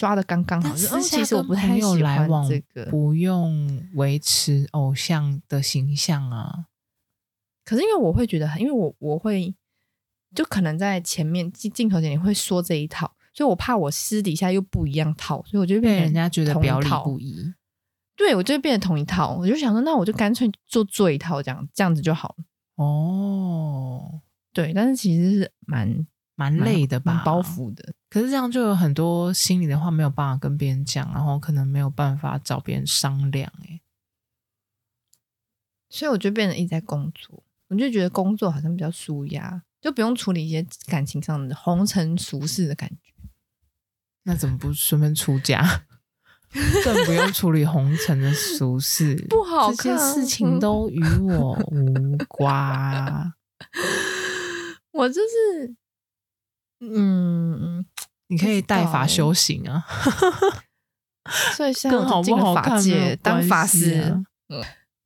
[0.02, 0.74] 抓的刚刚好。
[0.90, 2.86] 但其实我不太跟朋友喜欢来往这个。
[2.86, 6.66] 不用维持偶像的形象啊。
[7.64, 9.54] 可是因为我会觉得很，因为我我会
[10.34, 17.54] 就可能在前面镜镜头前你会说这一套，所以我怕我私底下又不一样套，所以我就被变成人家觉得表里套不一。
[18.16, 22.44] 对我就会变成同一套，我就想说，那我就干脆做做一套这样，这样子就好了。
[22.74, 24.20] 哦，
[24.52, 26.04] 对，但是其实是蛮
[26.42, 27.14] 蛮累的吧？
[27.14, 27.40] 蛮包。
[27.40, 27.92] 袱的。
[28.10, 33.52] 可是这样就有很多心里的话没有办法跟别人讲，然后可能没有办法找别人商量。
[33.62, 33.80] 哎，
[35.88, 43.12] 所以我就变得一直在工作，我就觉得工作好像比较舒压，就不用处理一些感情上的红尘俗世的感觉。
[44.24, 45.84] 那怎么不顺便出家？
[46.84, 53.32] 更不用处理红尘的俗事， 不好这些看事情都与我无关。
[54.92, 55.74] 我就是，
[56.82, 57.86] 嗯，
[58.26, 59.84] 你可以代法修行啊，
[61.56, 64.00] 所以现在进了法界当法师。
[64.00, 64.24] 啊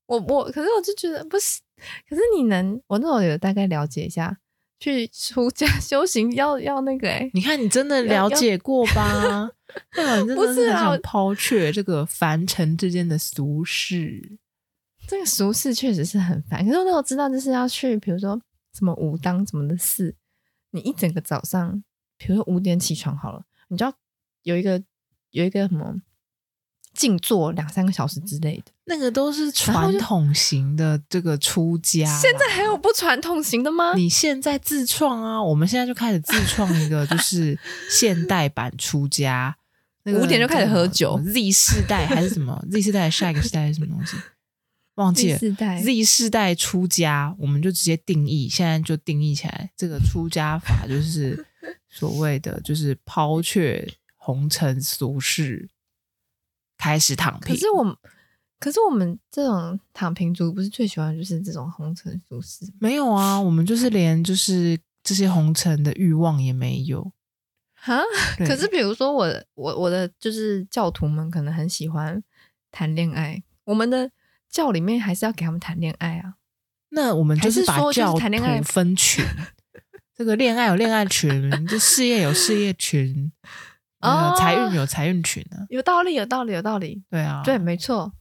[0.06, 1.60] 我我，可是我就觉得不是，
[2.08, 4.38] 可是你能，我那我有大概了解一下，
[4.78, 9.50] 去出家修行要要那个哎、欸，你看，你真的了解过吧？
[9.90, 10.16] 对吧？
[10.20, 14.38] 你真的是很想不是啊抛却这个凡尘之间的俗世。
[15.08, 16.64] 这个俗世确实是很烦。
[16.64, 18.40] 可是我那时候知道，就是要去，比如说
[18.78, 20.14] 什么武当什么的寺，
[20.70, 21.82] 你一整个早上，
[22.16, 23.92] 比如说五点起床好了，你就要
[24.42, 24.82] 有一个
[25.30, 25.96] 有一个什么
[26.94, 28.72] 静坐两三个小时之类的。
[28.84, 33.94] 那个都是传统型的这个出家，现在还有不传统型的吗？
[33.98, 37.58] 你现在自创啊，我们现在就开始自创一个，就是
[37.90, 39.56] 现代版出家。
[40.04, 43.10] 那个五点就开始喝酒 Z 世代还是什么 Z 世代？
[43.10, 44.16] 下一个世代是什么东西？
[44.96, 45.38] 忘记了。
[45.38, 51.46] Z 世代出家，我们就直接定义，现在就定义起来，这个出家法就是
[51.88, 55.70] 所谓的，就是抛却红尘俗世，
[56.76, 57.54] 开始躺平。
[57.54, 57.96] 可是我们，
[58.58, 62.66] 可是我们这种躺平族不是最喜欢就是这种红尘俗世。
[62.80, 67.12] 没有啊，我们就是连就是这些红尘的欲望也没有。
[67.74, 68.00] 哈，
[68.38, 72.20] 可是比如说我我我的就是教徒们可能很喜欢
[72.72, 74.10] 谈恋爱，我们的
[74.50, 76.34] 教里面还是要给他们谈恋爱啊。
[76.90, 78.18] 那我们就是把教徒
[78.62, 79.24] 分群，
[80.14, 83.32] 这个恋爱有恋爱群， 就事业有事业群，
[84.00, 85.66] 啊、哦，财运有财运群呢、啊。
[85.68, 87.02] 有道理，有道理，有道理。
[87.10, 88.12] 对啊，对，没错。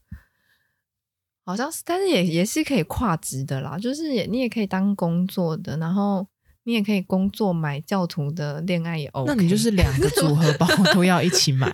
[1.45, 6.27] 好像是，但是也也是可以跨职的啦，就是也你也可以当工作的，然后。
[6.67, 11.71] 你也可以工作买教徒的恋爱也 OK，那你就是两个组合包都要一起买，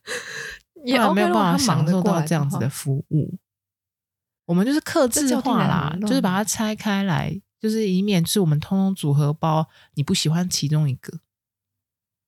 [0.86, 3.34] 也 OK，没有办法享受到这样子的服务。
[4.46, 11.18] 我们就是克制化啦，就是把它拆开来，就是以免是我们通通组合包，你不喜欢其中一个。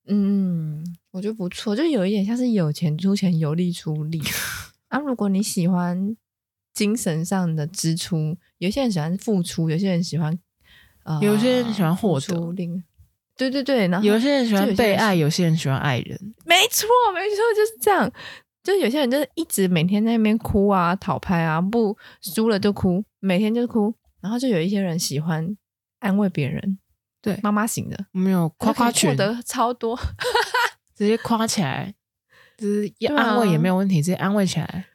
[0.05, 4.21] 嗯，我觉得不错，就有一点像是有钱出钱，有力出力。
[4.89, 6.15] 啊，如果你喜欢
[6.73, 10.37] 精神上的支出，有些人喜欢付出，有些人喜欢。
[11.21, 12.53] 有些人喜欢获得，
[13.35, 18.11] 对对对，然后有些人喜欢被爱，有些人喜欢爱人，没错没错，就是这样。
[18.69, 23.91] 就有些人就是一直每天在那边哭啊、讨拍啊，不输了就哭，每天就哭。
[24.21, 25.57] 然后就有一些人喜欢
[25.99, 26.77] 安慰别人，
[27.19, 29.97] 对妈妈型的，没有夸夸群，获得超多，
[30.95, 31.95] 直接夸起来，
[32.57, 34.85] 就是要安慰也没有问题，直接安慰起来。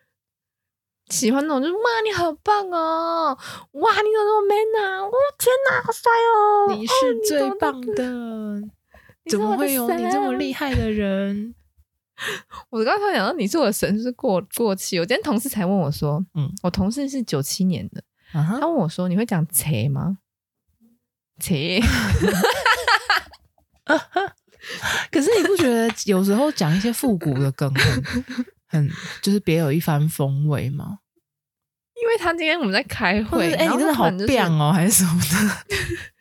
[1.08, 3.37] 喜欢那种，就是哇，你好棒哦！
[3.72, 5.04] 哇，你怎么那么 man 啊？
[5.04, 6.74] 我天哪，好帅哦！
[6.74, 8.62] 你是最棒的， 哦、
[9.28, 11.54] 怎么会有你这么厉害的人？
[12.70, 14.98] 我刚才想到你是我的神，是过过气。
[14.98, 20.18] 我今天同事才问我说，嗯，我同事是九七年的，啊、他问我说，你会讲“切”吗
[21.40, 21.81] ？“切
[25.11, 27.72] ”，可是你不觉得有时候讲一些复古的梗
[28.68, 28.85] 很？
[28.87, 30.98] 嗯，就是别有一番风味吗。
[32.00, 35.77] 因为他今天我们在开会，哎、欸，你真的好变哦，还是什么的，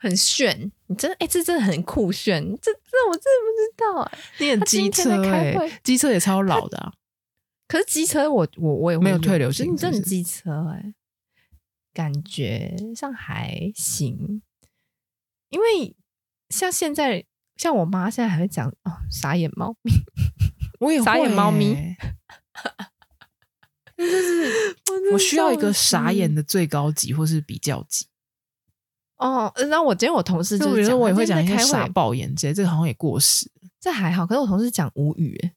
[0.00, 0.72] 很炫。
[0.86, 2.42] 你真的，哎、欸，这真的很酷炫。
[2.60, 4.24] 这这我真的不知道哎、欸。
[4.38, 6.92] 你很机车哎、欸，机车也超老的啊。
[7.68, 10.94] 可是机车我我我也没有退流行，你真的机车哎、欸，
[11.92, 14.42] 感觉上还行。
[15.50, 15.94] 因为
[16.48, 19.92] 像现在，像我妈现在还会讲哦，傻眼猫咪。
[20.80, 21.76] 我也、欸、傻眼猫咪，
[23.98, 24.76] 就是
[25.12, 28.06] 我需要一个傻眼的最高级或是比较级。
[29.20, 34.26] 哦，那我今天我同事就觉得我也会讲一些傻爆眼这这个好像也过时，这还好。
[34.26, 35.52] 可是我同事讲无语，哎，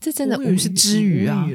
[0.00, 1.46] 这真的无语是之语啊。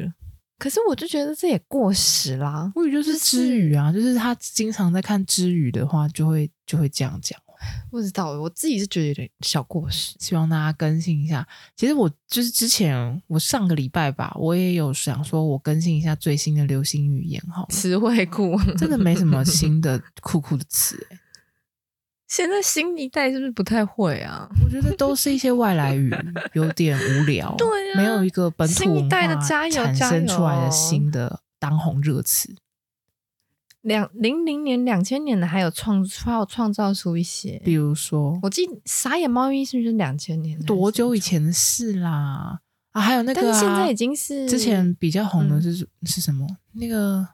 [0.58, 7.40] 可是我就觉得这也过时啦，无语就是之语啊，就是他经常在看之语的话，就会就会这样讲。
[7.92, 11.48] 不知道，我自己是觉得有点小过时，希望大家更新一下。
[11.76, 21.08] 其实我就是之前，我上个礼拜吧，我也有想说，我更新一下最新的流行语言，好词汇库，真的没什么新的酷酷的词。
[22.30, 24.48] 现在新一代是不是不太会啊？
[24.64, 26.14] 我觉得都是一些外来语，
[26.54, 27.56] 有点无聊。
[27.58, 32.56] 对啊，没有一个本土文化产生出来的新的当红热词。
[33.82, 40.62] 两零零年、两千年的还有创创创造出一些，比如说，我记得傻眼猫咪是不是两千年？
[40.64, 42.60] 多久以前的事啦？
[42.92, 46.46] 啊，还有那个、啊，但是现在已经是之前比较红的是、嗯、是什么？
[46.74, 47.26] 那个，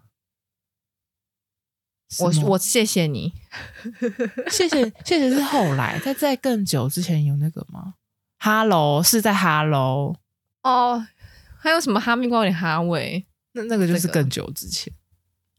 [2.19, 3.34] 我我谢谢你，
[4.51, 7.95] 谢谢谢谢是后来，在在更久之前有那个吗
[8.39, 10.15] ？Hello 是在 Hello
[10.62, 11.08] 哦，
[11.58, 13.25] 还有什么哈密瓜有点哈味？
[13.53, 14.93] 那那个就是更久之前。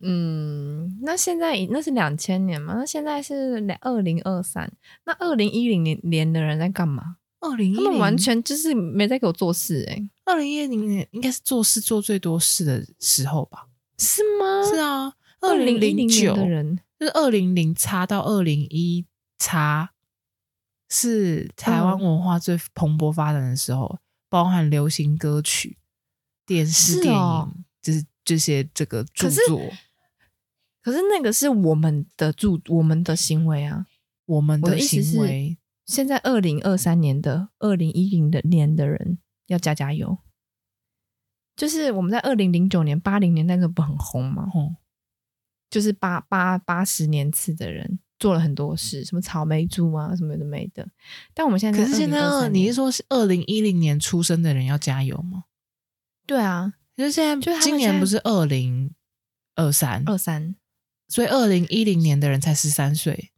[0.01, 2.75] 嗯，那现在那是两千年嘛？
[2.75, 4.71] 那现在是两二零二三，
[5.05, 7.17] 那二零一零年年的人在干嘛？
[7.41, 10.11] 二零他们完全就是没在给我做事哎、欸。
[10.25, 13.69] 二零一零年应该是做事做最多事的时候吧？
[13.99, 14.63] 是吗？
[14.69, 19.07] 是啊，二零零九的人就是二零零叉到二零一
[19.39, 19.93] 叉，
[20.91, 25.79] 是台湾文化最蓬勃发展的时候，嗯、包含流行歌曲、
[26.45, 29.59] 电视、电影，哦、就是这些这个著作。
[29.59, 29.73] 可是
[30.93, 33.87] 那个是我们的住，我们的行为啊，
[34.27, 35.59] 我们的行为。
[35.85, 40.19] 现在二零二三年的二零一零的年的人要加加油。
[41.57, 44.47] 就是我们在二零零九年、八零年那个不很红吗？
[44.55, 44.77] 哦，
[45.71, 50.87] 就是八八八十年次的人做了很多事，什么草莓族啊，什么的没的。
[51.33, 55.45] 但我们现在，可是现在你是说是二零一零年出生的人要加油吗？
[56.27, 58.93] 对啊，可是现在就今年不是二零
[59.55, 60.55] 二三二三。
[61.09, 63.31] 所以，二零一零年的人才十三岁，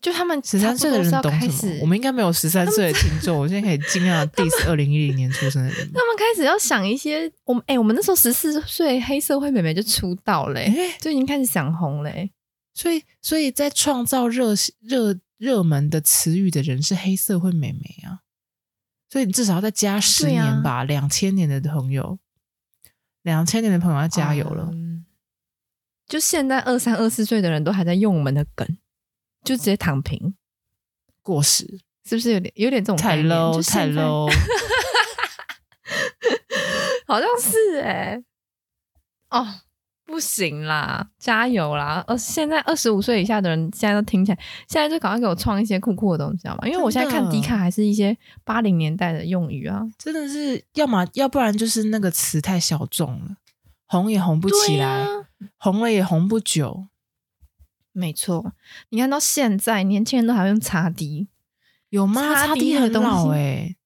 [0.00, 1.78] 就他们十三岁的人懂什么？
[1.80, 3.38] 我们应该没有十三岁的听众。
[3.38, 5.92] 我现在可以尽量 diss 二零一零年出生的人。
[5.92, 12.30] 他们开始要想一些，我们哎、欸，我们那时候十四岁，黑社会妹妹就出道嘞、欸，欸、就已经开始想红嘞、欸。
[12.74, 18.20] 所以，所以在创造热热热门的词语的人是黑社会妹妹啊。
[19.08, 22.18] 所以你至少要再加十年吧，两千、啊、年的朋友，
[23.22, 24.68] 两千年的朋友要加油了。
[24.72, 25.05] 嗯、
[26.08, 28.66] 就现在二三二四岁的人都还在用我们的梗，
[29.44, 30.34] 就直接躺平
[31.22, 34.30] 过时，是不是有点有点这种太 low 太 low？
[37.06, 38.24] 好像是哎、欸，
[39.30, 39.60] 哦。
[40.08, 42.04] 不行啦，加油啦！
[42.06, 44.38] 呃，现在二十五岁以下的人现在都听起来，
[44.68, 46.60] 现在就赶快给我创一些酷酷的东西，知道吗？
[46.68, 53.36] 因为我现在看迪卡还是一些八零年代的用语啊，真的是要么要不然就是那个词太小众了，
[53.86, 55.08] 红也红不起来，啊、
[55.56, 56.88] 红了也红不久。
[57.92, 58.52] 没错，
[58.90, 61.28] 你看到现在年轻人都还用叉 D，
[61.88, 62.20] 有吗？
[62.20, 63.76] 叉 D 很老哎、欸，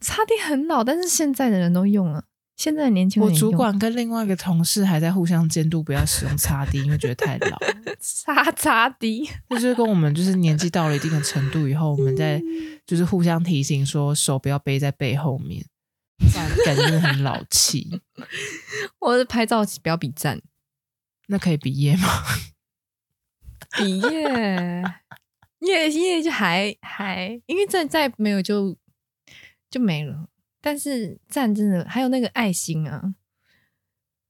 [0.00, 2.24] 叉 D 很老，但是现在的人都用了。
[2.56, 7.58] 现在的年轻人，我主管跟另外一个同事还在互相监督，不要使用擦 D，因为觉得太老。
[7.98, 12.42] 擦擦 D， 就是跟我们就是年纪到了一定的程度以后，我们在
[12.84, 15.64] 就是互相提醒说手不要背在背后面，
[16.64, 18.00] 感觉很老气。
[19.02, 20.40] 或者拍照不要比赞，
[21.26, 22.08] 那可以比耶吗？
[23.76, 24.82] 比耶，
[25.60, 28.76] 耶耶就还还，因为再再没有就
[29.70, 30.28] 就没了。
[30.60, 33.14] 但是赞真的还有那个爱心啊，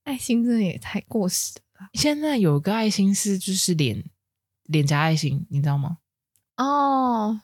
[0.04, 1.88] 爱心真的也太过时了。
[1.92, 4.04] 现在有个爱心是就是脸
[4.64, 5.98] 脸颊爱心，你知道吗？
[6.56, 7.42] 哦，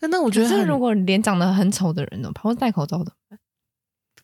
[0.00, 3.12] 那那我觉得，是如果脸长得很丑的人呢，或者戴口罩的，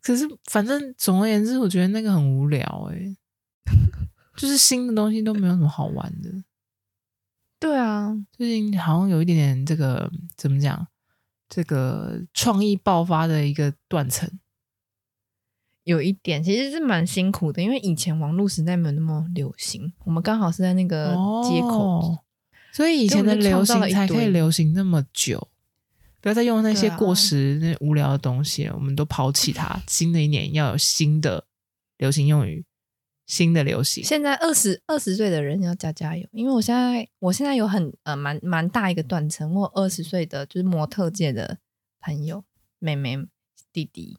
[0.03, 3.17] 可是反正总而言之，我觉得那个很无聊哎、欸，
[4.37, 6.31] 就是新的东西都没有什么好玩的。
[7.61, 10.89] 对啊，最近好像有一点点这个怎么讲？
[11.49, 14.27] 这个创意爆发的一个断层，
[15.85, 21.09] 有一点其实是蛮辛苦的，因为以前网络时代没有那么流行，我们刚好是在那个
[21.45, 22.19] 接口，哦、
[22.73, 25.47] 所以以前的流行才可以流行那么久。
[26.23, 29.79] 不要再用那些过时、那无聊的东西我们都抛弃它。
[29.87, 31.45] 新的一年要有新的
[31.99, 32.65] 流行用语。
[33.25, 41.59] 新的流行，现在二十二十岁的人要加加油，因为我现在我现在有很呃蛮蛮大一个断层，我二十岁的就是模特界的
[42.01, 42.45] 朋友
[42.79, 43.17] 妹妹
[43.73, 44.19] 弟弟，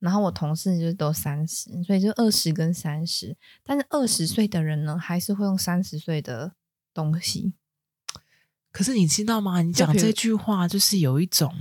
[0.00, 6.52] 然后我同事就是都三十，所以就二十跟三十，但是二十岁的人呢，还是会用三十岁的
[6.92, 7.54] 东西。
[8.72, 9.62] 可是你知道吗？
[9.62, 11.52] 你讲这句话就是有一种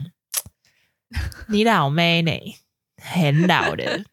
[1.49, 2.31] 你老妹呢，
[2.97, 4.03] 很老的。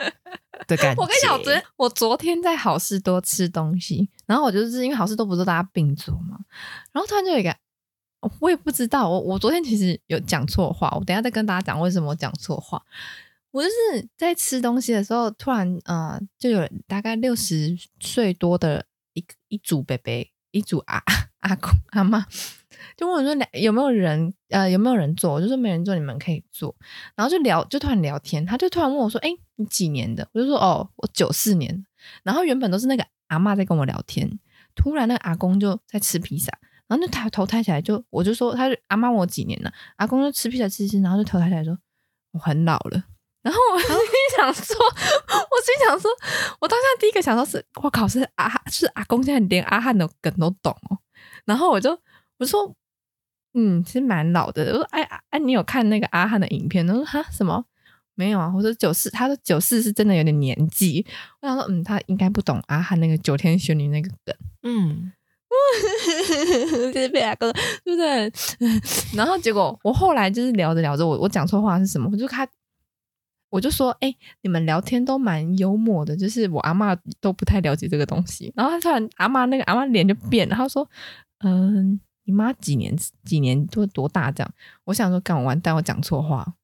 [0.67, 1.03] 的感觉。
[1.03, 6.39] 我跟你讲，我昨天我昨天在好事多吃东西，然后我就是因为好事多不是大家并桌嘛，
[6.93, 7.55] 然后突然就有一个，
[8.41, 12.83] 我也不知道，我我昨天其实有讲错话，我等一下再跟大家讲为什么我讲错话。
[13.51, 20.13] 我就是在吃东西的时候，突然呃，就有大概六十岁多的一一组伯伯，
[20.51, 21.03] 一组阿
[21.41, 22.27] 阿公阿妈。
[22.97, 24.33] 就问我说：“有没有人？
[24.51, 26.75] 呃，有没有人做？”我就说：“没人做，你们可以做。”
[27.17, 28.45] 然后就聊，就突然聊天。
[28.45, 31.87] 他就突然问我说：“哎，你几年的？”我就说：“哦，我九四年。”
[32.23, 34.39] 然后原本都是那个阿嬷在跟我聊天，
[34.75, 36.53] 突然那个阿公就在吃披萨，
[36.87, 41.77] 然后就抬头抬起来就，我就说：“他阿嬷问我几年了？”阿公就吃披萨吃吃，然后就头抬起来说
[42.33, 43.05] ：“我很老了。”
[43.43, 43.89] 然后我 心
[44.37, 46.11] 想说：“我心想说，
[46.61, 50.99] 我当下第一个想到是，我靠，是阿是阿公现在连阿汉的梗都懂哦。”
[51.47, 51.97] 然后我就
[52.39, 52.75] 我说。
[53.59, 54.65] 嗯，其实蛮老的。
[54.71, 56.87] 我说，哎哎，你有看那个阿汉的影片？
[56.87, 57.65] 他说，哈，什么？
[58.15, 58.53] 没有啊。
[58.55, 61.07] 我说九四，他说九四是真的有点年纪。
[61.41, 64.37] 我想说，嗯，他应该不懂阿汉那个九天玄女那个梗。
[64.63, 65.11] 嗯，
[66.93, 67.51] 就是被阿哥，
[67.83, 68.31] 对不对？
[69.17, 72.11] 然后结果我后来就是聊着聊着，我我讲错话是什么？
[72.13, 72.47] 我就看，
[73.49, 78.53] 我就说，哎，你们聊天都蛮幽默的，就是我阿嬷都不太了解这个东西。
[78.55, 80.87] 然后他突然阿嬷那个阿嬷脸就变了，他说，
[81.43, 81.99] 嗯。
[82.27, 84.55] 你妈几年几年多多大这样？
[84.85, 86.55] 我想说，干我完蛋，我讲错话。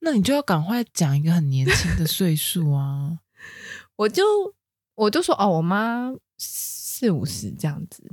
[0.00, 3.18] 那你就要赶快讲一个很年轻的岁数啊！
[3.96, 4.22] 我就
[4.94, 8.04] 我就说哦，我妈四五十这样子，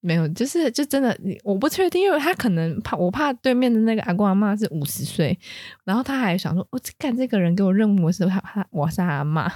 [0.00, 5.38] 没有，就是就真的，我不确定，因为他可能怕我怕对面的那个阿公阿妈是五十岁，
[5.84, 9.52] 然后他还想说，我、哦、干这个人给我认我是他他我是他阿妈。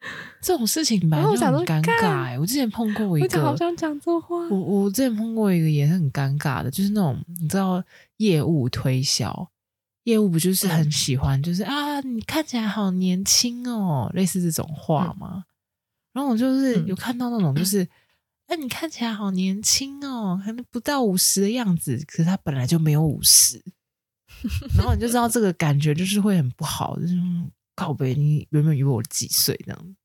[0.40, 2.38] 这种事情蛮尴尬哎！
[2.38, 4.36] 我之前碰过一个，我好像讲错话。
[4.48, 7.82] 我我之前碰过一个也是很尴尬的，就是那种你知道
[8.18, 9.50] 业务推销，
[10.04, 15.30] 业务不就是很喜欢，就是啊，你看起来好年轻哦，类似这种话吗？
[15.32, 15.44] 嗯、
[16.12, 17.82] 然后我就是有看到那种，就是
[18.46, 23.60] 哎、嗯，你看起来好年轻哦，可能不到五十的样子，可是他本来就没有五十，
[24.76, 27.16] 然后你就知道这个感觉就是会很不好，就是。
[27.78, 29.96] 靠北，你原本以为我几岁这样？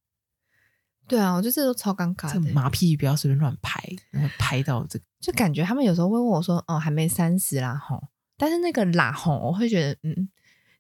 [1.08, 2.34] 对啊，我觉得这都超尴尬的。
[2.34, 3.82] 这马屁不要随便乱拍。
[4.12, 10.30] 然后拍到这个，就感觉他们有时候会问我说：“哦，还没三十啦，吼。”但是那个啦吼，我会觉得嗯，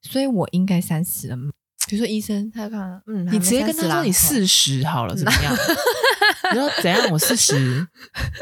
[0.03, 1.51] 所以我应该三十了吗？
[1.87, 5.51] 比如说医生，他看，嗯，你直接跟他说你四十好了，怎么样？
[6.53, 7.09] 你说怎样？
[7.11, 7.87] 我四十，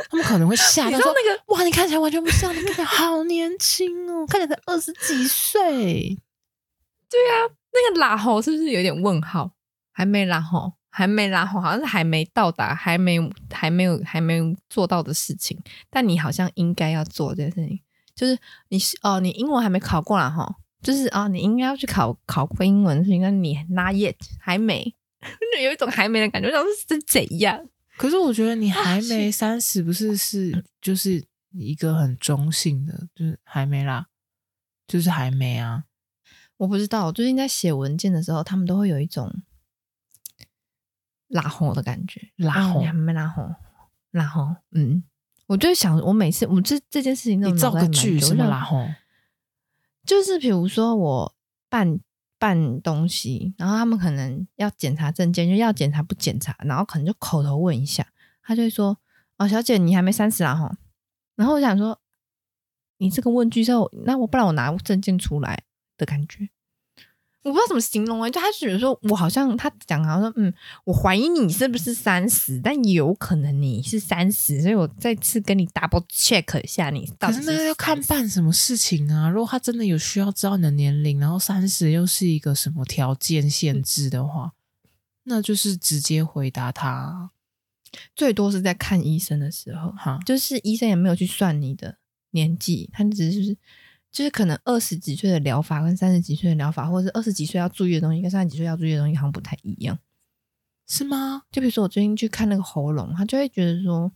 [0.09, 6.19] 他们可能会吓到说，说那个哇，你看起来完全不像，你看起来好年轻哦，看起来才二十几岁。
[7.09, 9.51] 对啊，那个拉吼是不是有点问号？
[9.93, 13.19] 还没拉吼，还没拉吼，好像是还没到达，还没
[13.51, 15.61] 还没有还没有做到的事情。
[15.89, 17.79] 但你好像应该要做这件事情，
[18.15, 18.37] 就是
[18.69, 24.95] 你是哦，你英文还没考过啦哈，就是啊、哦，你应该要去考考过英文，是应该你 not yet 还没，
[25.61, 27.67] 有一种还没的感觉，像是怎样？
[27.97, 34.07] 可是我觉得你还没 三十，不是是就是一个很中性的，就是还没啦，
[34.87, 35.83] 就是还没啊。
[36.61, 39.33] 我不知道，我最近在写文件的时候，他们都会有一种
[41.27, 43.55] 拉红的感觉，拉红还没拉红，
[44.11, 44.55] 拉红。
[44.69, 45.03] 嗯，
[45.47, 48.93] 我就想，我每次我这这件事情，你造个句什么拉红？
[50.05, 51.35] 就是比如说我
[51.67, 51.99] 办
[52.37, 58.05] 办东西，然后他们可能要检查证件，就要检查不检查，然后可能就口头问一下，
[58.43, 58.99] 他就会说
[59.37, 60.77] ：“哦，小姐，你还没三十啦哈。”
[61.35, 61.99] 然后我想说，
[62.97, 65.63] 你这个问句之后，那我不然我拿证件出来。
[66.01, 66.49] 的感觉，
[67.43, 68.31] 我不知道怎么形容啊、欸。
[68.31, 70.51] 就他觉得说，我好像他讲，好像说，嗯，
[70.83, 77.39] 我怀疑你是不是三十，但有可能你是三十，所以我再次跟你 double check 一下你到底是。
[77.41, 79.29] 可是那要看办什么事情啊？
[79.29, 84.53] 如果他真的有需要知道你的年龄，然后三十又是一个什么条件限制的话，
[85.25, 87.29] 那就是直接回答他。
[88.15, 91.97] 最多是在看医生的时候，哈，就是医生也没有去算你的
[92.31, 93.57] 年纪，他只是就是。
[94.11, 99.97] 就是可能二十几岁的疗法跟三十几岁的疗法，或者是二十几岁要注意的东西跟三十几岁要注意的东西好像不太一样，
[100.87, 101.43] 是吗？
[101.49, 104.11] 就比如说我最近去看那个喉咙，他就会觉得说，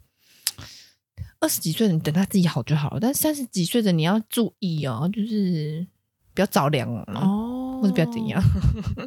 [1.39, 5.87] 二十几岁的你等他自己好就好了，但三十几岁的你要注意哦，就是
[6.33, 8.43] 不要着凉哦，或者不要怎样，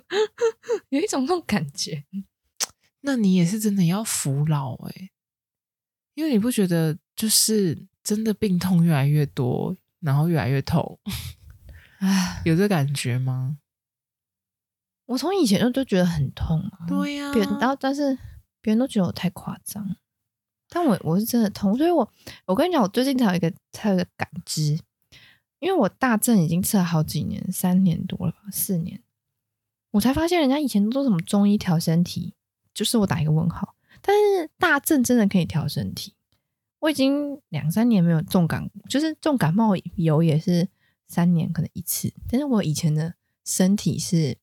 [0.88, 2.04] 有一种那种感觉。
[3.02, 5.10] 那你也是真的要服老哎、欸，
[6.14, 9.76] 因为你不觉得就是真的病痛越来越多？
[10.00, 10.98] 然后越来越痛，
[11.98, 13.58] 哎，有这感觉吗？
[15.06, 17.32] 我从以前就就觉得很痛啊，对呀、啊。
[17.32, 18.16] 别人，然后但是
[18.60, 19.96] 别人都觉得我太夸张，
[20.68, 22.12] 但我我是真的痛，所以我
[22.46, 24.78] 我跟你讲，我最近才有一个才有一个感知，
[25.58, 29.02] 因为我大正已经吃了好几年，三年多了吧，四年，
[29.92, 32.34] 我才发现人家以前都说什么中医调身体，
[32.72, 36.14] 就是我打一个问号，但是大正真的可以调身体。
[36.80, 40.68] 我已经两三年没有重感，就是重感冒有也是
[41.06, 42.12] 三年可能一次。
[42.30, 43.14] 但是我以前的
[43.44, 44.38] 身体是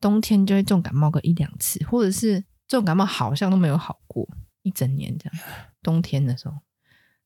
[0.00, 4.28] 冬天就会重感冒个一两次，或者是重感冒好像都没有好过
[4.62, 5.44] 一整年这样。
[5.82, 6.54] 冬天的时候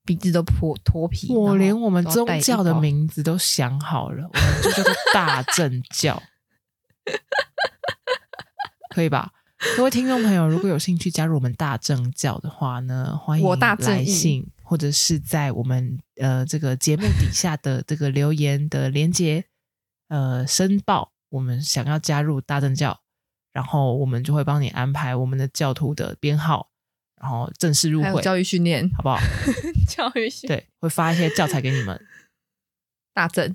[0.05, 6.23] 鼻子都破脱皮，我连我们宗教的名字都想好了，我们就叫做大正教，
[8.95, 9.33] 可以吧？
[9.77, 19.45] 各位听众朋友，如果有兴趣加入我们大正教的话呢，欢迎来信，或者是在我们呃这个节目底下的这个留言的连接，
[20.09, 22.99] 呃申报我们想要加入大正教，
[23.53, 26.71] 然后我们就会帮你安排我们的教徒的编号，
[27.21, 29.19] 然后正式入会，教育训练，好不好？
[29.87, 32.01] 教育训练，对，会发一些教材给你们。
[33.13, 33.55] 大正。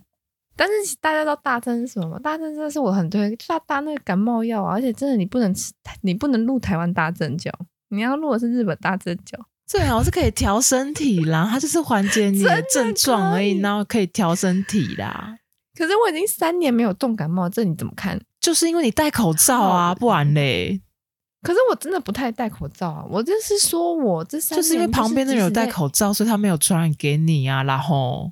[0.58, 2.20] 但是大家知道大正是什么吗？
[2.20, 7.52] 大正真的是我很推，大大那个感冒药啊，而且真的你不能吃，你不能录台湾大正胶，
[7.90, 9.38] 你要录的是日本大正胶。
[9.68, 15.38] 最好是可以调身体啦，它就是缓解你的症状而已，然后可以调身体啦。
[15.78, 18.22] 可是我已经三年没有动感冒，这你怎么看？
[18.40, 20.82] 就是因为你戴口罩啊，不然嘞。
[21.42, 28.32] 可是我真的不太戴口罩啊，我就是说我这三年就是因为旁边的人有戴口罩，所以他没有传染给你啊，然后。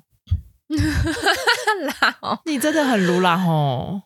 [2.00, 4.00] 老，你真的很如啦吼。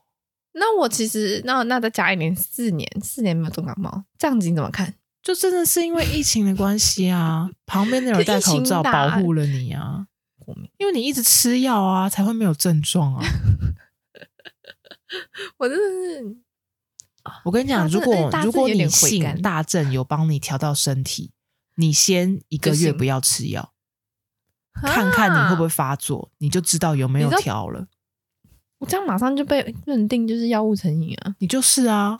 [0.52, 4.94] 那我其实那那再加一年，四年四年没有中感冒，这样子你怎么看？
[5.22, 10.06] 就真的是因为疫情的关系啊， 旁边的人戴口罩保护了你啊，
[10.78, 13.24] 因为你一直吃药啊，才会没有症状啊。
[15.58, 16.36] 我真的是，
[17.44, 21.32] 我跟你讲，如果如果你信大正有帮你调到身体，
[21.76, 23.74] 你先一个月不要吃药。
[24.82, 27.86] 看看你会不会发作，你就知道有没有调了。
[28.78, 31.34] 我这样马上就被认定就是药物成瘾啊！
[31.40, 32.18] 你就是啊！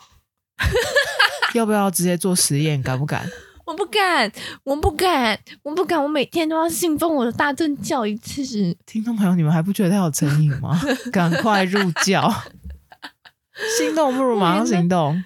[1.55, 2.83] 要不要直接做实验？
[2.83, 3.25] 敢不敢？
[3.65, 4.31] 我不敢，
[4.63, 6.01] 我不敢，我不敢！
[6.03, 8.43] 我每天都要信奉我的大正教一次。
[8.85, 10.79] 听众朋友，你们还不觉得他有成瘾吗？
[11.13, 12.29] 赶快入教！
[13.77, 15.23] 心动不如马上行动！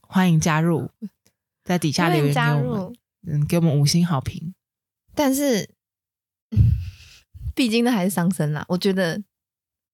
[0.00, 0.90] 欢迎加入，
[1.64, 2.92] 在底下留言给我们，
[3.26, 4.54] 嗯，给我们五星好评。
[5.14, 5.68] 但是，
[7.54, 8.64] 毕竟那还是伤身啦。
[8.68, 9.22] 我觉得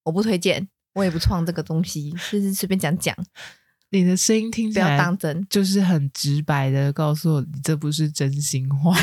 [0.03, 3.15] 我不推荐，我也不创这个东西，就是随便讲讲。
[3.89, 8.95] 你的声音听起来不要当真，就是很直白的告诉我，你这不是真心话。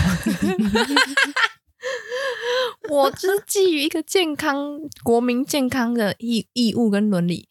[2.90, 7.48] 我就是基于一个健康、国民健康的义义务跟伦理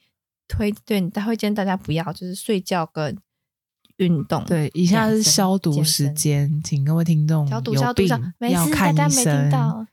[0.47, 3.17] 推荐，他会建议大家不要就是睡觉跟。
[3.97, 7.61] 运动对，以下是消毒时间，请各位听众有
[7.93, 8.09] 病
[8.49, 9.87] 要看医生。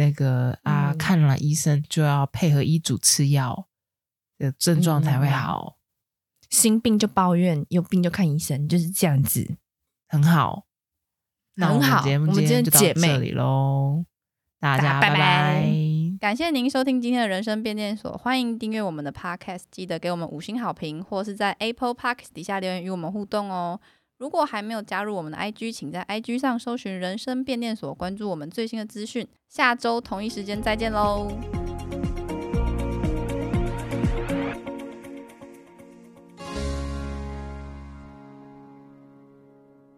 [0.00, 3.66] 那个啊，看了医生就要配合医嘱吃药，
[4.38, 5.76] 的症状才会好。
[6.48, 9.56] 心病就抱怨，有病就看医生，就是这样子，
[10.08, 10.64] 很好。
[11.56, 14.06] 很好我们节目今天就到这里喽，
[14.58, 15.68] 大家拜拜。
[16.18, 23.78] 感谢您收听今天的人生变电所，欢迎订阅我们的 Podcast，记得给我们五星好评，或是在 Apple Podcast 底下留言与我们互动哦。
[24.20, 29.26] 如果还没有加入我们的 IG，请在 IG 上搜寻“人生变电所”，关注我们最新的资讯。
[29.48, 31.32] 下周同一时间再见喽！